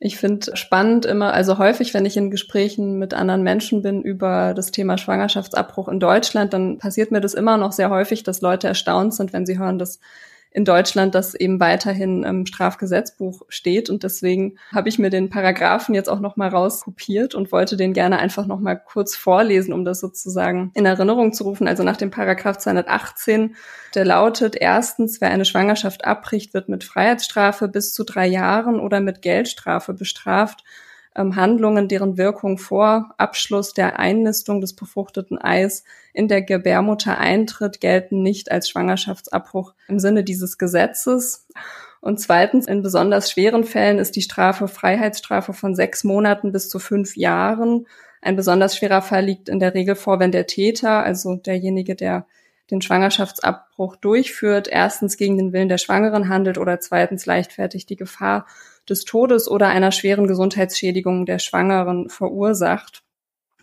[0.00, 4.52] ich finde spannend immer, also häufig, wenn ich in Gesprächen mit anderen Menschen bin über
[4.54, 8.66] das Thema Schwangerschaftsabbruch in Deutschland, dann passiert mir das immer noch sehr häufig, dass Leute
[8.66, 10.00] erstaunt sind, wenn sie hören, dass
[10.50, 13.90] in Deutschland das eben weiterhin im Strafgesetzbuch steht.
[13.90, 18.18] Und deswegen habe ich mir den Paragraphen jetzt auch nochmal rauskopiert und wollte den gerne
[18.18, 21.68] einfach nochmal kurz vorlesen, um das sozusagen in Erinnerung zu rufen.
[21.68, 23.56] Also nach dem Paragraph 218,
[23.94, 29.00] der lautet, erstens, wer eine Schwangerschaft abbricht, wird mit Freiheitsstrafe bis zu drei Jahren oder
[29.00, 30.64] mit Geldstrafe bestraft
[31.18, 37.80] ähm, Handlungen, deren Wirkung vor Abschluss der Einnistung des befruchteten Eis in der Gebärmutter eintritt,
[37.80, 41.46] gelten nicht als Schwangerschaftsabbruch im Sinne dieses Gesetzes.
[42.00, 46.78] Und zweitens, in besonders schweren Fällen ist die Strafe Freiheitsstrafe von sechs Monaten bis zu
[46.78, 47.86] fünf Jahren.
[48.22, 52.26] Ein besonders schwerer Fall liegt in der Regel vor, wenn der Täter, also derjenige, der
[52.70, 58.46] den Schwangerschaftsabbruch durchführt, erstens gegen den Willen der Schwangeren handelt oder zweitens leichtfertig die Gefahr
[58.90, 63.02] des Todes oder einer schweren Gesundheitsschädigung der Schwangeren verursacht.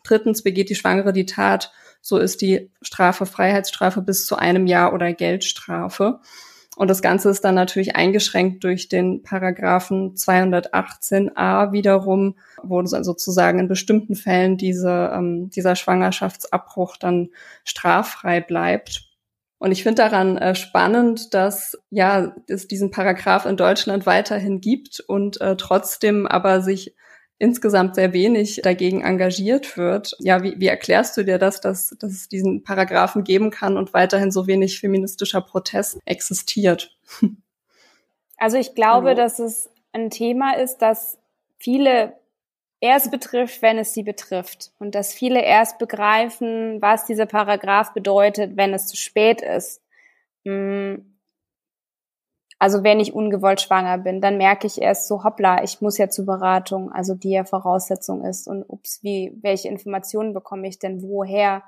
[0.03, 4.93] Drittens begeht die Schwangere die Tat, so ist die Strafe Freiheitsstrafe bis zu einem Jahr
[4.93, 6.19] oder Geldstrafe.
[6.75, 13.67] Und das Ganze ist dann natürlich eingeschränkt durch den Paragraphen 218a wiederum, wo sozusagen in
[13.67, 17.29] bestimmten Fällen diese, ähm, dieser Schwangerschaftsabbruch dann
[17.63, 19.04] straffrei bleibt.
[19.57, 24.99] Und ich finde daran äh, spannend, dass ja es diesen Paragraph in Deutschland weiterhin gibt
[24.99, 26.95] und äh, trotzdem aber sich
[27.37, 30.15] insgesamt sehr wenig dagegen engagiert wird.
[30.19, 33.93] Ja, wie, wie erklärst du dir das, dass, dass es diesen Paragraphen geben kann und
[33.93, 36.97] weiterhin so wenig feministischer Protest existiert?
[38.37, 39.17] Also ich glaube, Hallo.
[39.17, 41.17] dass es ein Thema ist, das
[41.57, 42.13] viele
[42.85, 44.71] erst betrifft, wenn es sie betrifft.
[44.79, 49.81] Und dass viele erst begreifen, was dieser Paragraph bedeutet, wenn es zu spät ist.
[50.45, 51.15] Hm,
[52.57, 56.09] also wenn ich ungewollt schwanger bin, dann merke ich erst so, hoppla, ich muss ja
[56.09, 58.47] zur Beratung, also die ja Voraussetzung ist.
[58.47, 61.63] Und ups, wie, welche Informationen bekomme ich denn woher?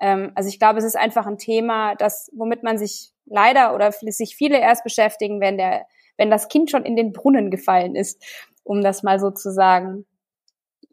[0.00, 3.92] Ähm, also ich glaube, es ist einfach ein Thema, das, womit man sich leider oder
[3.92, 8.22] sich viele erst beschäftigen, wenn der, wenn das Kind schon in den Brunnen gefallen ist,
[8.64, 10.04] um das mal so zu sagen.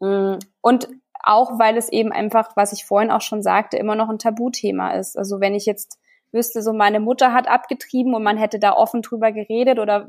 [0.02, 0.88] Mm, und
[1.22, 4.94] auch, weil es eben einfach, was ich vorhin auch schon sagte, immer noch ein Tabuthema
[4.94, 5.16] ist.
[5.16, 6.00] Also wenn ich jetzt
[6.32, 10.08] wüsste, so meine Mutter hat abgetrieben und man hätte da offen drüber geredet oder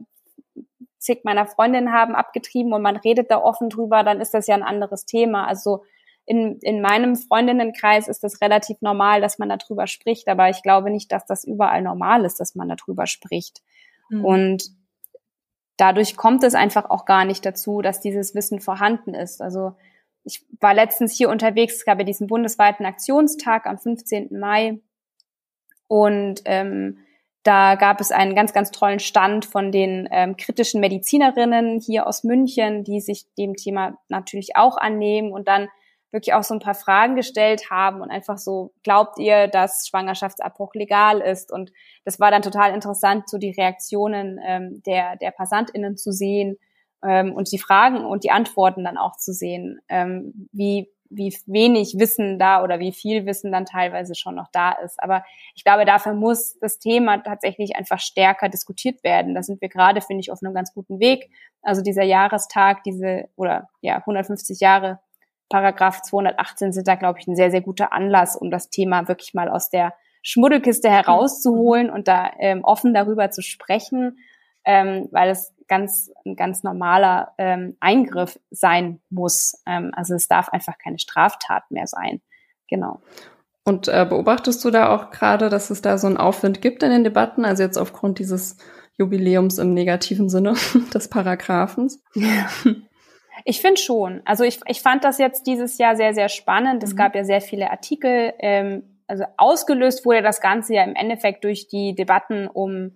[0.98, 4.56] zig meiner Freundinnen haben abgetrieben und man redet da offen drüber, dann ist das ja
[4.56, 5.46] ein anderes Thema.
[5.46, 5.84] Also
[6.26, 10.90] in, in meinem Freundinnenkreis ist das relativ normal, dass man darüber spricht, aber ich glaube
[10.90, 13.62] nicht, dass das überall normal ist, dass man darüber spricht.
[14.10, 14.26] Mhm.
[14.26, 14.64] Und
[15.78, 19.42] dadurch kommt es einfach auch gar nicht dazu, dass dieses Wissen vorhanden ist.
[19.42, 19.74] Also
[20.24, 24.40] ich war letztens hier unterwegs, es gab ja diesen bundesweiten Aktionstag am 15.
[24.40, 24.80] Mai
[25.88, 27.00] und ähm,
[27.44, 32.24] da gab es einen ganz, ganz tollen Stand von den ähm, kritischen Medizinerinnen hier aus
[32.24, 35.68] München, die sich dem Thema natürlich auch annehmen und dann
[36.14, 40.76] wirklich auch so ein paar Fragen gestellt haben und einfach so, glaubt ihr, dass Schwangerschaftsabbruch
[40.76, 41.52] legal ist?
[41.52, 41.74] Und
[42.06, 46.58] das war dann total interessant, so die Reaktionen ähm, der, der PassantInnen zu sehen
[47.04, 51.96] ähm, und die Fragen und die Antworten dann auch zu sehen, ähm, wie, wie wenig
[51.98, 55.02] Wissen da oder wie viel Wissen dann teilweise schon noch da ist.
[55.02, 55.24] Aber
[55.56, 59.34] ich glaube, dafür muss das Thema tatsächlich einfach stärker diskutiert werden.
[59.34, 61.32] Da sind wir gerade, finde ich, auf einem ganz guten Weg.
[61.64, 65.00] Also dieser Jahrestag, diese oder ja 150 Jahre
[65.54, 69.36] Paragraph 218 sind da, glaube ich, ein sehr, sehr guter Anlass, um das Thema wirklich
[69.36, 74.18] mal aus der Schmuddelkiste herauszuholen und da ähm, offen darüber zu sprechen,
[74.66, 79.62] ähm, weil es ganz, ein ganz normaler ähm, Eingriff sein muss.
[79.68, 82.24] Ähm, also es darf einfach keine Straftat mehr sein.
[82.68, 83.02] Genau.
[83.64, 86.90] Und äh, beobachtest du da auch gerade, dass es da so einen Aufwind gibt in
[86.90, 88.58] den Debatten, also jetzt aufgrund dieses
[88.98, 90.56] Jubiläums im negativen Sinne
[90.96, 92.04] des Paragraphens?
[92.16, 92.50] Ja.
[93.46, 94.22] Ich finde schon.
[94.26, 96.84] Also ich, ich fand das jetzt dieses Jahr sehr, sehr spannend.
[96.84, 96.98] Es mhm.
[96.98, 98.34] gab ja sehr viele Artikel.
[98.40, 102.94] Ähm, also ausgelöst wurde das Ganze ja im Endeffekt durch die Debatten um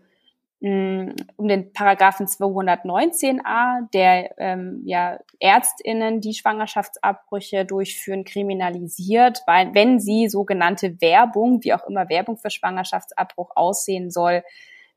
[0.59, 9.99] Mm, um den Paragraphen 219a, der ähm, ja Ärztinnen, die Schwangerschaftsabbrüche durchführen, kriminalisiert, weil wenn
[9.99, 14.43] sie sogenannte Werbung, wie auch immer Werbung für Schwangerschaftsabbruch aussehen soll,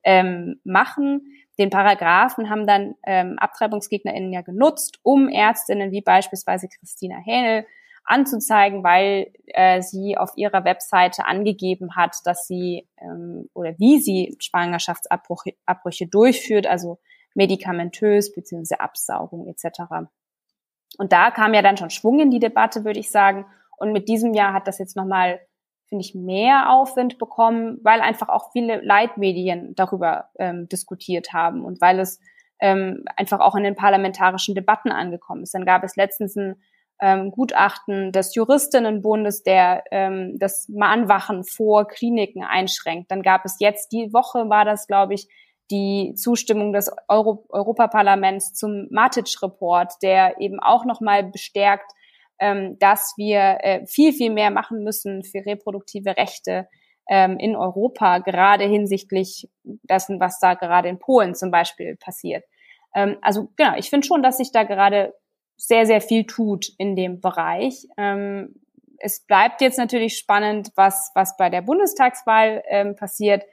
[0.02, 1.26] ähm, machen.
[1.60, 7.66] Den Paragraphen haben dann ähm, AbtreibungsgegnerInnen ja genutzt, um Ärztinnen wie beispielsweise Christina Hähnel
[8.04, 14.36] anzuzeigen, weil äh, sie auf ihrer Webseite angegeben hat, dass sie ähm, oder wie sie
[14.40, 16.98] Schwangerschaftsabbrüche durchführt, also
[17.34, 19.82] medikamentös beziehungsweise Absaugung etc.
[20.98, 23.44] Und da kam ja dann schon Schwung in die Debatte, würde ich sagen.
[23.76, 25.40] Und mit diesem Jahr hat das jetzt nochmal,
[25.90, 31.80] finde ich, mehr Aufwind bekommen, weil einfach auch viele Leitmedien darüber ähm, diskutiert haben und
[31.80, 32.20] weil es
[32.60, 35.52] ähm, einfach auch in den parlamentarischen Debatten angekommen ist.
[35.52, 36.62] Dann gab es letztens ein
[37.00, 43.10] ähm, Gutachten des Juristinnenbundes, der ähm, das Mahnwachen vor Kliniken einschränkt.
[43.10, 45.28] Dann gab es jetzt, die Woche war das, glaube ich,
[45.70, 51.92] die Zustimmung des Euro Europaparlaments zum Matic-Report, der eben auch nochmal bestärkt,
[52.40, 56.66] ähm, dass wir äh, viel, viel mehr machen müssen für reproduktive Rechte
[57.08, 62.44] ähm, in Europa, gerade hinsichtlich dessen, was da gerade in Polen zum Beispiel passiert.
[62.94, 65.14] Ähm, also genau, ich finde schon, dass sich da gerade
[65.56, 67.86] sehr, sehr viel tut in dem Bereich.
[67.98, 68.54] Ähm,
[68.98, 73.44] es bleibt jetzt natürlich spannend, was, was bei der Bundestagswahl ähm, passiert.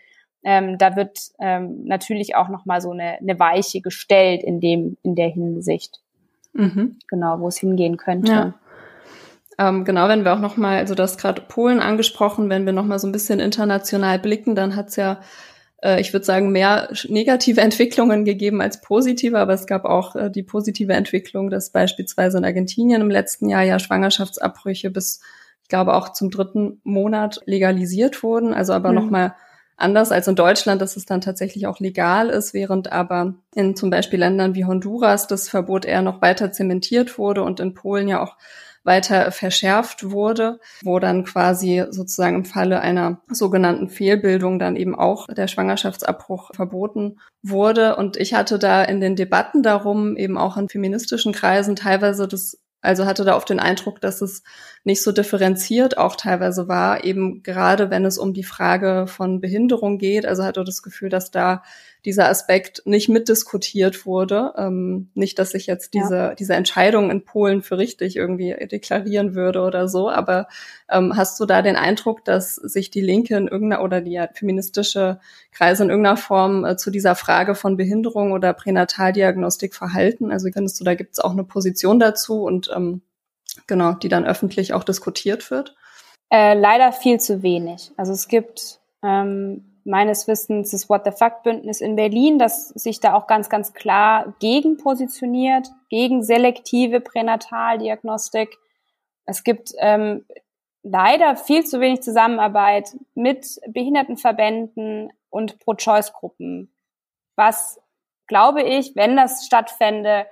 [0.43, 5.15] Ähm, da wird ähm, natürlich auch nochmal so eine, eine Weiche gestellt in dem, in
[5.15, 5.99] der Hinsicht.
[6.53, 6.99] Mhm.
[7.07, 8.31] Genau, wo es hingehen könnte.
[8.31, 8.53] Ja.
[9.59, 12.85] Ähm, genau, wenn wir auch noch mal, also das gerade Polen angesprochen, wenn wir noch
[12.85, 15.19] mal so ein bisschen international blicken, dann hat's ja
[15.83, 20.29] äh, ich würde sagen, mehr negative Entwicklungen gegeben als positive, aber es gab auch äh,
[20.29, 25.21] die positive Entwicklung, dass beispielsweise in Argentinien im letzten Jahr ja Schwangerschaftsabbrüche bis,
[25.63, 28.95] ich glaube, auch zum dritten Monat legalisiert wurden, also aber mhm.
[28.95, 29.35] nochmal
[29.79, 33.91] anders als in Deutschland, dass es dann tatsächlich auch legal ist, während aber in zum
[33.91, 38.23] Beispiel Ländern wie Honduras das Verbot eher noch weiter zementiert wurde und in Polen ja
[38.23, 38.37] auch
[38.87, 45.27] weiter verschärft wurde, wo dann quasi sozusagen im Falle einer sogenannten Fehlbildung dann eben auch
[45.27, 47.97] der Schwangerschaftsabbruch verboten wurde.
[47.97, 52.57] Und ich hatte da in den Debatten darum, eben auch in feministischen Kreisen teilweise das
[52.81, 54.43] also hatte da oft den Eindruck, dass es
[54.83, 59.97] nicht so differenziert auch teilweise war, eben gerade wenn es um die Frage von Behinderung
[59.97, 60.25] geht.
[60.25, 61.63] Also hatte das Gefühl, dass da
[62.07, 64.53] dieser Aspekt nicht mitdiskutiert wurde.
[64.55, 66.35] Ähm, nicht, dass ich jetzt diese, ja.
[66.35, 70.47] diese Entscheidung in Polen für richtig irgendwie deklarieren würde oder so, aber
[70.89, 75.19] ähm, hast du da den Eindruck, dass sich die Linke in irgendeiner oder die feministische
[75.51, 80.31] Kreise in irgendeiner Form äh, zu dieser Frage von Behinderung oder Pränataldiagnostik verhalten?
[80.31, 83.01] Also findest du, da gibt es auch eine Position dazu und ähm,
[83.67, 85.75] genau, die dann öffentlich auch diskutiert wird?
[86.31, 87.91] Äh, leider viel zu wenig.
[87.97, 92.99] Also es gibt ähm, meines Wissens das What the Fuck Bündnis in Berlin, das sich
[92.99, 98.57] da auch ganz, ganz klar gegen positioniert, gegen selektive Pränataldiagnostik.
[99.25, 100.25] Es gibt ähm,
[100.83, 106.73] leider viel zu wenig Zusammenarbeit mit Behindertenverbänden und Pro-Choice-Gruppen,
[107.35, 107.79] was,
[108.27, 110.25] glaube ich, wenn das stattfände,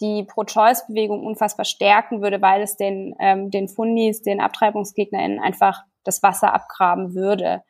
[0.00, 6.22] die Pro-Choice-Bewegung unfassbar stärken würde, weil es den, ähm, den Fundis, den AbtreibungsgegnerInnen einfach das
[6.22, 7.62] Wasser abgraben würde.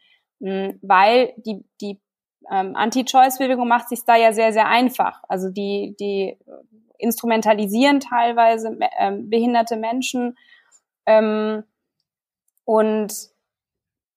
[0.42, 2.00] Hm, weil die, die
[2.50, 5.22] ähm, Anti-Choice-Bewegung macht sich da ja sehr, sehr einfach.
[5.28, 6.36] Also die, die
[6.98, 10.36] instrumentalisieren teilweise ähm, behinderte Menschen
[11.06, 11.62] ähm,
[12.64, 13.12] und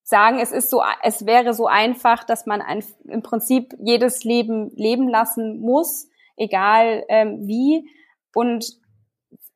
[0.02, 4.70] sagen, es ist so, es wäre so einfach, dass man ein, im Prinzip jedes Leben
[4.76, 7.88] leben lassen muss, egal ähm, wie.
[8.34, 8.66] Und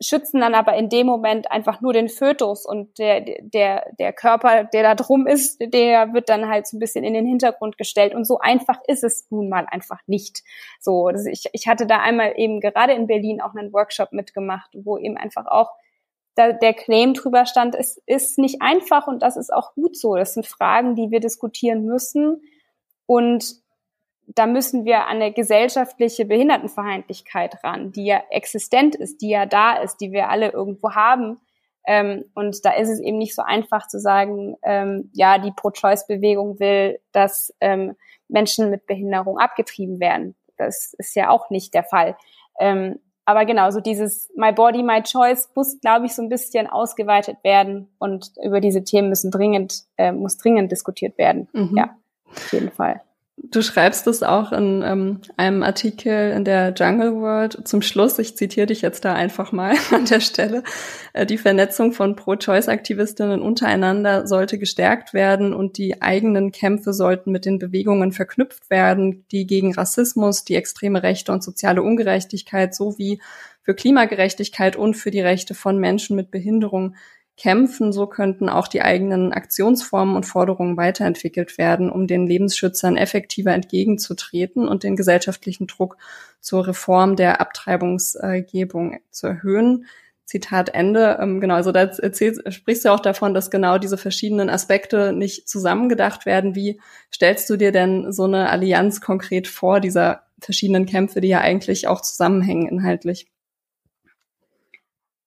[0.00, 4.64] schützen dann aber in dem Moment einfach nur den Fötus und der, der, der Körper,
[4.64, 8.14] der da drum ist, der wird dann halt so ein bisschen in den Hintergrund gestellt.
[8.14, 10.42] Und so einfach ist es nun mal einfach nicht.
[10.80, 14.96] So, ich, ich hatte da einmal eben gerade in Berlin auch einen Workshop mitgemacht, wo
[14.96, 15.70] eben einfach auch
[16.34, 20.16] da, der Claim drüber stand, es ist nicht einfach und das ist auch gut so.
[20.16, 22.40] Das sind Fragen, die wir diskutieren müssen.
[23.04, 23.60] Und
[24.34, 29.74] da müssen wir an eine gesellschaftliche Behindertenverheimlichkeit ran, die ja existent ist, die ja da
[29.76, 31.40] ist, die wir alle irgendwo haben.
[31.86, 36.60] Ähm, und da ist es eben nicht so einfach zu sagen, ähm, ja, die Pro-Choice-Bewegung
[36.60, 37.96] will, dass ähm,
[38.28, 40.36] Menschen mit Behinderung abgetrieben werden.
[40.56, 42.16] Das ist ja auch nicht der Fall.
[42.58, 46.66] Ähm, aber genau, so dieses My Body, My Choice muss, glaube ich, so ein bisschen
[46.66, 51.48] ausgeweitet werden und über diese Themen müssen dringend, äh, muss dringend diskutiert werden.
[51.52, 51.76] Mhm.
[51.76, 51.96] Ja,
[52.28, 53.00] auf jeden Fall.
[53.42, 58.18] Du schreibst es auch in ähm, einem Artikel in der Jungle World zum Schluss.
[58.18, 60.62] Ich zitiere dich jetzt da einfach mal an der Stelle.
[61.14, 67.46] Äh, die Vernetzung von Pro-Choice-Aktivistinnen untereinander sollte gestärkt werden und die eigenen Kämpfe sollten mit
[67.46, 73.22] den Bewegungen verknüpft werden, die gegen Rassismus, die extreme Rechte und soziale Ungerechtigkeit sowie
[73.62, 76.94] für Klimagerechtigkeit und für die Rechte von Menschen mit Behinderung
[77.40, 77.92] kämpfen.
[77.92, 84.68] So könnten auch die eigenen Aktionsformen und Forderungen weiterentwickelt werden, um den Lebensschützern effektiver entgegenzutreten
[84.68, 85.96] und den gesellschaftlichen Druck
[86.40, 89.86] zur Reform der Abtreibungsgebung zu erhöhen.
[90.26, 91.18] Zitat Ende.
[91.20, 95.48] Ähm, genau, also da erzählst, sprichst du auch davon, dass genau diese verschiedenen Aspekte nicht
[95.48, 96.54] zusammengedacht werden.
[96.54, 96.78] Wie
[97.12, 101.88] stellst du dir denn so eine Allianz konkret vor, dieser verschiedenen Kämpfe, die ja eigentlich
[101.88, 103.26] auch zusammenhängen inhaltlich?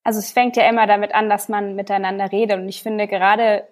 [0.04, 2.60] Also es fängt ja immer damit an, dass man miteinander redet.
[2.60, 3.68] Und ich finde gerade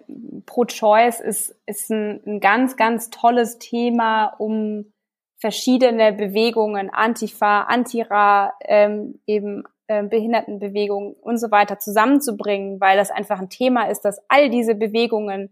[0.46, 4.92] Pro-Choice ist, ist ein, ein ganz, ganz tolles Thema, um
[5.36, 13.40] verschiedene Bewegungen, Antifa, Antira, ähm, eben äh, Behindertenbewegungen und so weiter zusammenzubringen, weil das einfach
[13.40, 15.50] ein Thema ist, dass all diese Bewegungen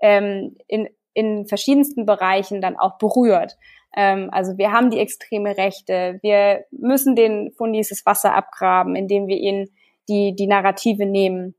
[0.00, 3.56] ähm, in, in verschiedensten Bereichen dann auch berührt.
[3.96, 9.26] Ähm, also wir haben die extreme Rechte, wir müssen den Fundis das Wasser abgraben, indem
[9.28, 9.70] wir ihnen
[10.08, 11.54] die, die Narrative nehmen.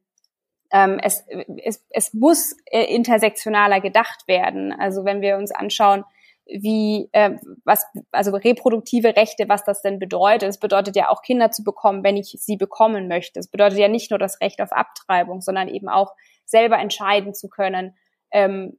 [0.71, 1.25] Ähm, es,
[1.63, 4.71] es, es muss äh, intersektionaler gedacht werden.
[4.71, 6.03] Also wenn wir uns anschauen,
[6.51, 10.49] wie äh, was also reproduktive Rechte, was das denn bedeutet.
[10.49, 13.39] Es bedeutet ja auch Kinder zu bekommen, wenn ich sie bekommen möchte.
[13.39, 16.13] Es bedeutet ja nicht nur das Recht auf Abtreibung, sondern eben auch
[16.45, 17.95] selber entscheiden zu können,
[18.31, 18.77] ähm,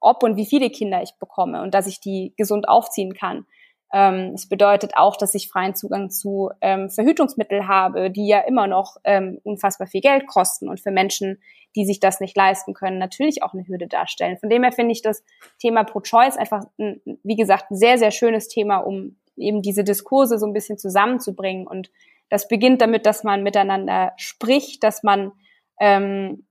[0.00, 3.46] ob und wie viele Kinder ich bekomme und dass ich die gesund aufziehen kann.
[3.92, 8.66] Ähm, es bedeutet auch, dass ich freien Zugang zu ähm, Verhütungsmitteln habe, die ja immer
[8.66, 11.40] noch ähm, unfassbar viel Geld kosten und für Menschen,
[11.74, 14.38] die sich das nicht leisten können, natürlich auch eine Hürde darstellen.
[14.38, 15.24] Von dem her finde ich das
[15.58, 20.38] Thema Pro-Choice einfach, ein, wie gesagt, ein sehr, sehr schönes Thema, um eben diese Diskurse
[20.38, 21.66] so ein bisschen zusammenzubringen.
[21.66, 21.90] Und
[22.28, 25.32] das beginnt damit, dass man miteinander spricht, dass man
[25.80, 26.46] ähm,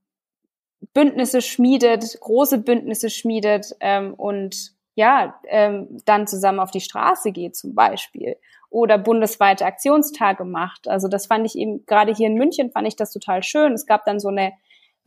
[0.94, 7.54] Bündnisse schmiedet, große Bündnisse schmiedet ähm, und ja, ähm, dann zusammen auf die Straße geht
[7.54, 8.34] zum Beispiel
[8.68, 10.88] oder bundesweite Aktionstage macht.
[10.88, 13.74] Also das fand ich eben, gerade hier in München fand ich das total schön.
[13.74, 14.54] Es gab dann so eine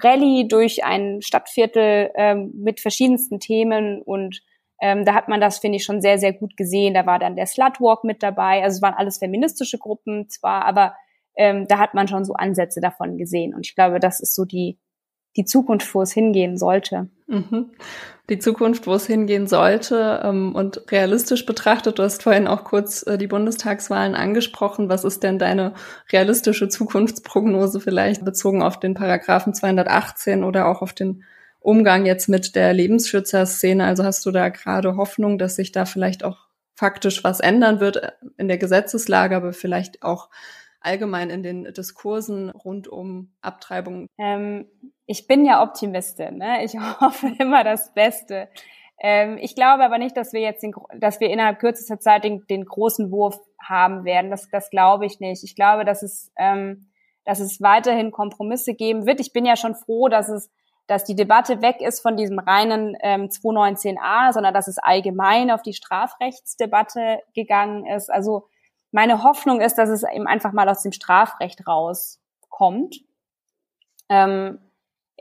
[0.01, 4.41] Rallye durch ein Stadtviertel ähm, mit verschiedensten Themen und
[4.81, 6.93] ähm, da hat man das, finde ich, schon sehr, sehr gut gesehen.
[6.93, 8.63] Da war dann der Slutwalk mit dabei.
[8.63, 10.95] Also es waren alles feministische Gruppen zwar, aber
[11.35, 13.53] ähm, da hat man schon so Ansätze davon gesehen.
[13.53, 14.79] Und ich glaube, das ist so die,
[15.37, 17.09] die Zukunft, wo es hingehen sollte.
[17.27, 17.71] Mhm.
[18.29, 23.05] Die Zukunft, wo es hingehen sollte ähm, und realistisch betrachtet, du hast vorhin auch kurz
[23.07, 24.89] äh, die Bundestagswahlen angesprochen.
[24.89, 25.73] Was ist denn deine
[26.11, 31.23] realistische Zukunftsprognose vielleicht bezogen auf den Paragraphen 218 oder auch auf den
[31.59, 33.83] Umgang jetzt mit der Lebensschützerszene?
[33.83, 37.97] Also hast du da gerade Hoffnung, dass sich da vielleicht auch faktisch was ändern wird
[37.97, 40.29] äh, in der Gesetzeslage, aber vielleicht auch
[40.81, 44.07] allgemein in den Diskursen rund um Abtreibung?
[44.17, 44.65] Ähm,
[45.11, 46.37] ich bin ja Optimistin.
[46.37, 46.63] Ne?
[46.63, 48.47] Ich hoffe immer das Beste.
[48.97, 52.45] Ähm, ich glaube aber nicht, dass wir jetzt, den, dass wir innerhalb kürzester Zeit den,
[52.47, 54.31] den großen Wurf haben werden.
[54.31, 55.43] Das, das glaube ich nicht.
[55.43, 56.87] Ich glaube, dass es, ähm,
[57.25, 59.19] dass es weiterhin Kompromisse geben wird.
[59.19, 60.49] Ich bin ja schon froh, dass es
[60.87, 65.61] dass die Debatte weg ist von diesem reinen ähm, 219a, sondern dass es allgemein auf
[65.61, 68.11] die Strafrechtsdebatte gegangen ist.
[68.11, 68.49] Also
[68.91, 72.97] meine Hoffnung ist, dass es eben einfach mal aus dem Strafrecht rauskommt.
[74.09, 74.59] Ähm,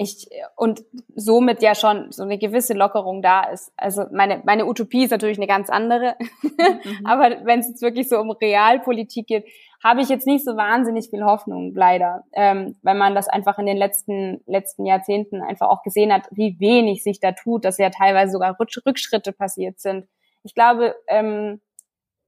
[0.03, 0.83] ich, und
[1.15, 3.71] somit ja schon so eine gewisse Lockerung da ist.
[3.77, 6.17] Also meine, meine Utopie ist natürlich eine ganz andere.
[6.43, 6.81] Mhm.
[7.05, 9.45] Aber wenn es jetzt wirklich so um Realpolitik geht,
[9.85, 12.25] habe ich jetzt nicht so wahnsinnig viel Hoffnung, leider.
[12.33, 16.59] Ähm, weil man das einfach in den letzten, letzten Jahrzehnten einfach auch gesehen hat, wie
[16.59, 20.07] wenig sich da tut, dass ja teilweise sogar Rückschritte passiert sind.
[20.45, 21.61] Ich glaube, ähm,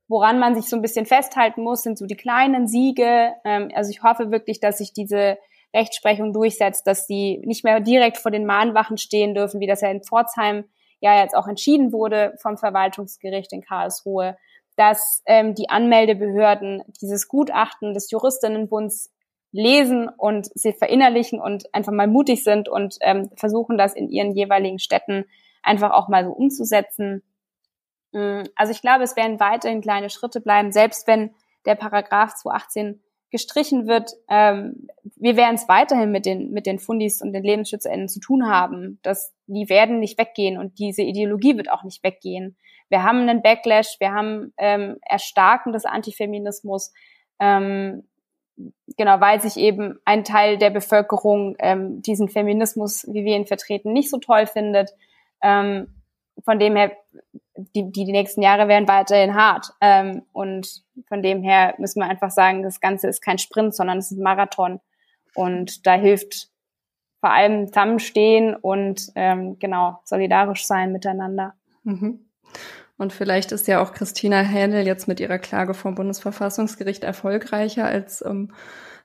[0.09, 3.33] woran man sich so ein bisschen festhalten muss, sind so die kleinen Siege.
[3.47, 5.39] Ähm, also ich hoffe wirklich, dass sich diese
[5.75, 9.91] Rechtsprechung durchsetzt, dass die nicht mehr direkt vor den Mahnwachen stehen dürfen, wie das ja
[9.91, 10.65] in Pforzheim
[11.01, 14.37] ja jetzt auch entschieden wurde vom Verwaltungsgericht in Karlsruhe,
[14.77, 19.11] dass ähm, die Anmeldebehörden dieses Gutachten des Juristinnenbunds
[19.51, 24.33] lesen und sie verinnerlichen und einfach mal mutig sind und ähm, versuchen, das in ihren
[24.33, 25.27] jeweiligen Städten
[25.63, 27.23] einfach auch mal so umzusetzen.
[28.13, 31.35] Mm, also ich glaube, es werden weiterhin kleine Schritte bleiben, selbst wenn
[31.67, 33.03] der Paragraph 218
[33.33, 38.09] gestrichen wird, ähm, wir werden es weiterhin mit den, mit den Fundis und den LebensschützerInnen
[38.09, 39.01] zu tun haben.
[39.03, 42.57] Das, die werden nicht weggehen und diese Ideologie wird auch nicht weggehen.
[42.91, 46.93] Wir haben einen Backlash, wir haben ähm, Erstarken des Antifeminismus,
[47.41, 48.07] ähm,
[48.99, 53.95] genau, weil sich eben ein Teil der Bevölkerung ähm, diesen Feminismus, wie wir ihn vertreten,
[53.95, 54.91] nicht so toll findet.
[55.43, 56.03] Ähm,
[56.45, 56.93] von dem her,
[57.57, 59.73] die, die, die nächsten Jahre werden weiterhin hart.
[59.81, 63.99] Ähm, und von dem her müssen wir einfach sagen, das Ganze ist kein Sprint, sondern
[63.99, 64.81] es ist ein Marathon.
[65.35, 66.49] Und da hilft
[67.21, 71.55] vor allem zusammenstehen und ähm, genau solidarisch sein miteinander.
[71.85, 72.27] Mhm.
[72.99, 78.25] Und vielleicht ist ja auch Christina Händel jetzt mit ihrer Klage vom Bundesverfassungsgericht erfolgreicher als
[78.25, 78.53] ähm,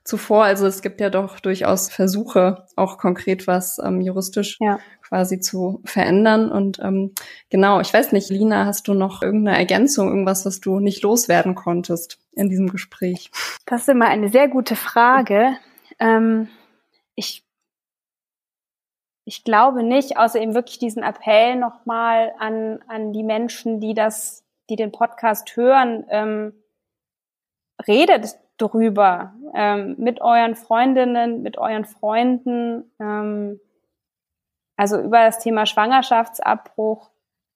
[0.04, 0.44] zuvor.
[0.44, 4.78] Also es gibt ja doch durchaus Versuche, auch konkret was ähm, juristisch ja.
[5.02, 6.50] quasi zu verändern.
[6.50, 7.12] Und ähm,
[7.50, 11.54] genau, ich weiß nicht, Lina, hast du noch irgendeine Ergänzung, irgendwas, was du nicht loswerden
[11.54, 13.30] konntest in diesem Gespräch?
[13.66, 15.56] Das ist immer eine sehr gute Frage.
[15.98, 16.48] Ähm,
[17.14, 17.44] ich
[19.28, 24.42] ich glaube nicht, außer eben wirklich diesen Appell nochmal an, an die Menschen, die das,
[24.70, 26.54] die den Podcast hören, ähm,
[27.86, 33.60] redet drüber ähm, mit euren Freundinnen, mit euren Freunden, ähm,
[34.76, 37.10] also über das Thema Schwangerschaftsabbruch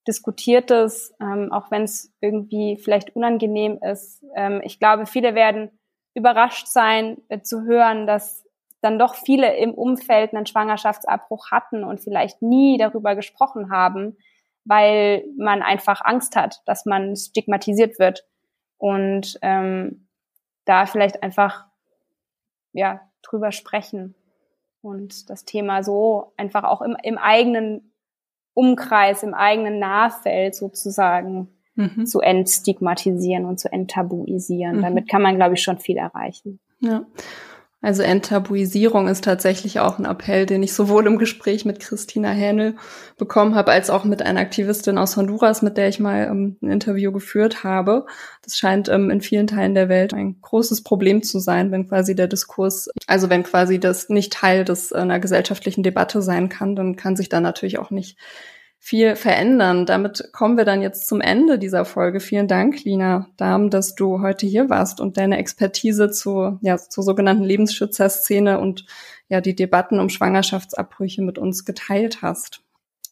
[0.06, 4.24] diskutiert es, ähm, auch wenn es irgendwie vielleicht unangenehm ist.
[4.34, 5.70] Ähm, ich glaube, viele werden
[6.14, 8.44] überrascht sein äh, zu hören, dass
[8.80, 14.16] dann doch viele im Umfeld einen Schwangerschaftsabbruch hatten und vielleicht nie darüber gesprochen haben,
[14.64, 18.26] weil man einfach Angst hat, dass man stigmatisiert wird.
[18.78, 20.01] Und ähm,
[20.64, 21.66] da vielleicht einfach
[22.72, 24.14] ja drüber sprechen
[24.80, 27.92] und das Thema so einfach auch im, im eigenen
[28.54, 32.06] Umkreis, im eigenen Nahfeld sozusagen mhm.
[32.06, 34.78] zu entstigmatisieren und zu enttabuisieren.
[34.78, 34.82] Mhm.
[34.82, 36.60] Damit kann man, glaube ich, schon viel erreichen.
[36.80, 37.04] Ja.
[37.82, 42.76] Also Enttabuisierung ist tatsächlich auch ein Appell, den ich sowohl im Gespräch mit Christina Hähnel
[43.18, 46.70] bekommen habe, als auch mit einer Aktivistin aus Honduras, mit der ich mal ähm, ein
[46.70, 48.06] Interview geführt habe.
[48.42, 52.14] Das scheint ähm, in vielen Teilen der Welt ein großes Problem zu sein, wenn quasi
[52.14, 56.94] der Diskurs, also wenn quasi das nicht Teil des einer gesellschaftlichen Debatte sein kann, dann
[56.94, 58.16] kann sich da natürlich auch nicht
[58.84, 59.86] viel verändern.
[59.86, 62.18] Damit kommen wir dann jetzt zum Ende dieser Folge.
[62.18, 67.04] Vielen Dank, Lina Dahm, dass du heute hier warst und deine Expertise zu, ja, zur
[67.04, 68.84] sogenannten Lebensschützerszene und
[69.28, 72.64] ja, die Debatten um Schwangerschaftsabbrüche mit uns geteilt hast.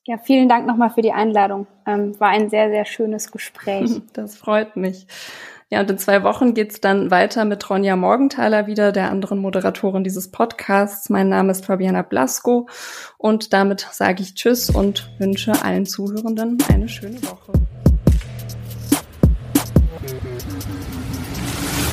[0.06, 1.68] Ja, vielen Dank nochmal für die Einladung.
[1.86, 4.02] Ähm, war ein sehr, sehr schönes Gespräch.
[4.12, 5.06] Das freut mich.
[5.72, 10.02] Ja, und in zwei Wochen geht's dann weiter mit Ronja Morgenthaler wieder, der anderen Moderatorin
[10.02, 11.10] dieses Podcasts.
[11.10, 12.68] Mein Name ist Fabiana Blasko
[13.18, 17.52] und damit sage ich Tschüss und wünsche allen Zuhörenden eine schöne Woche.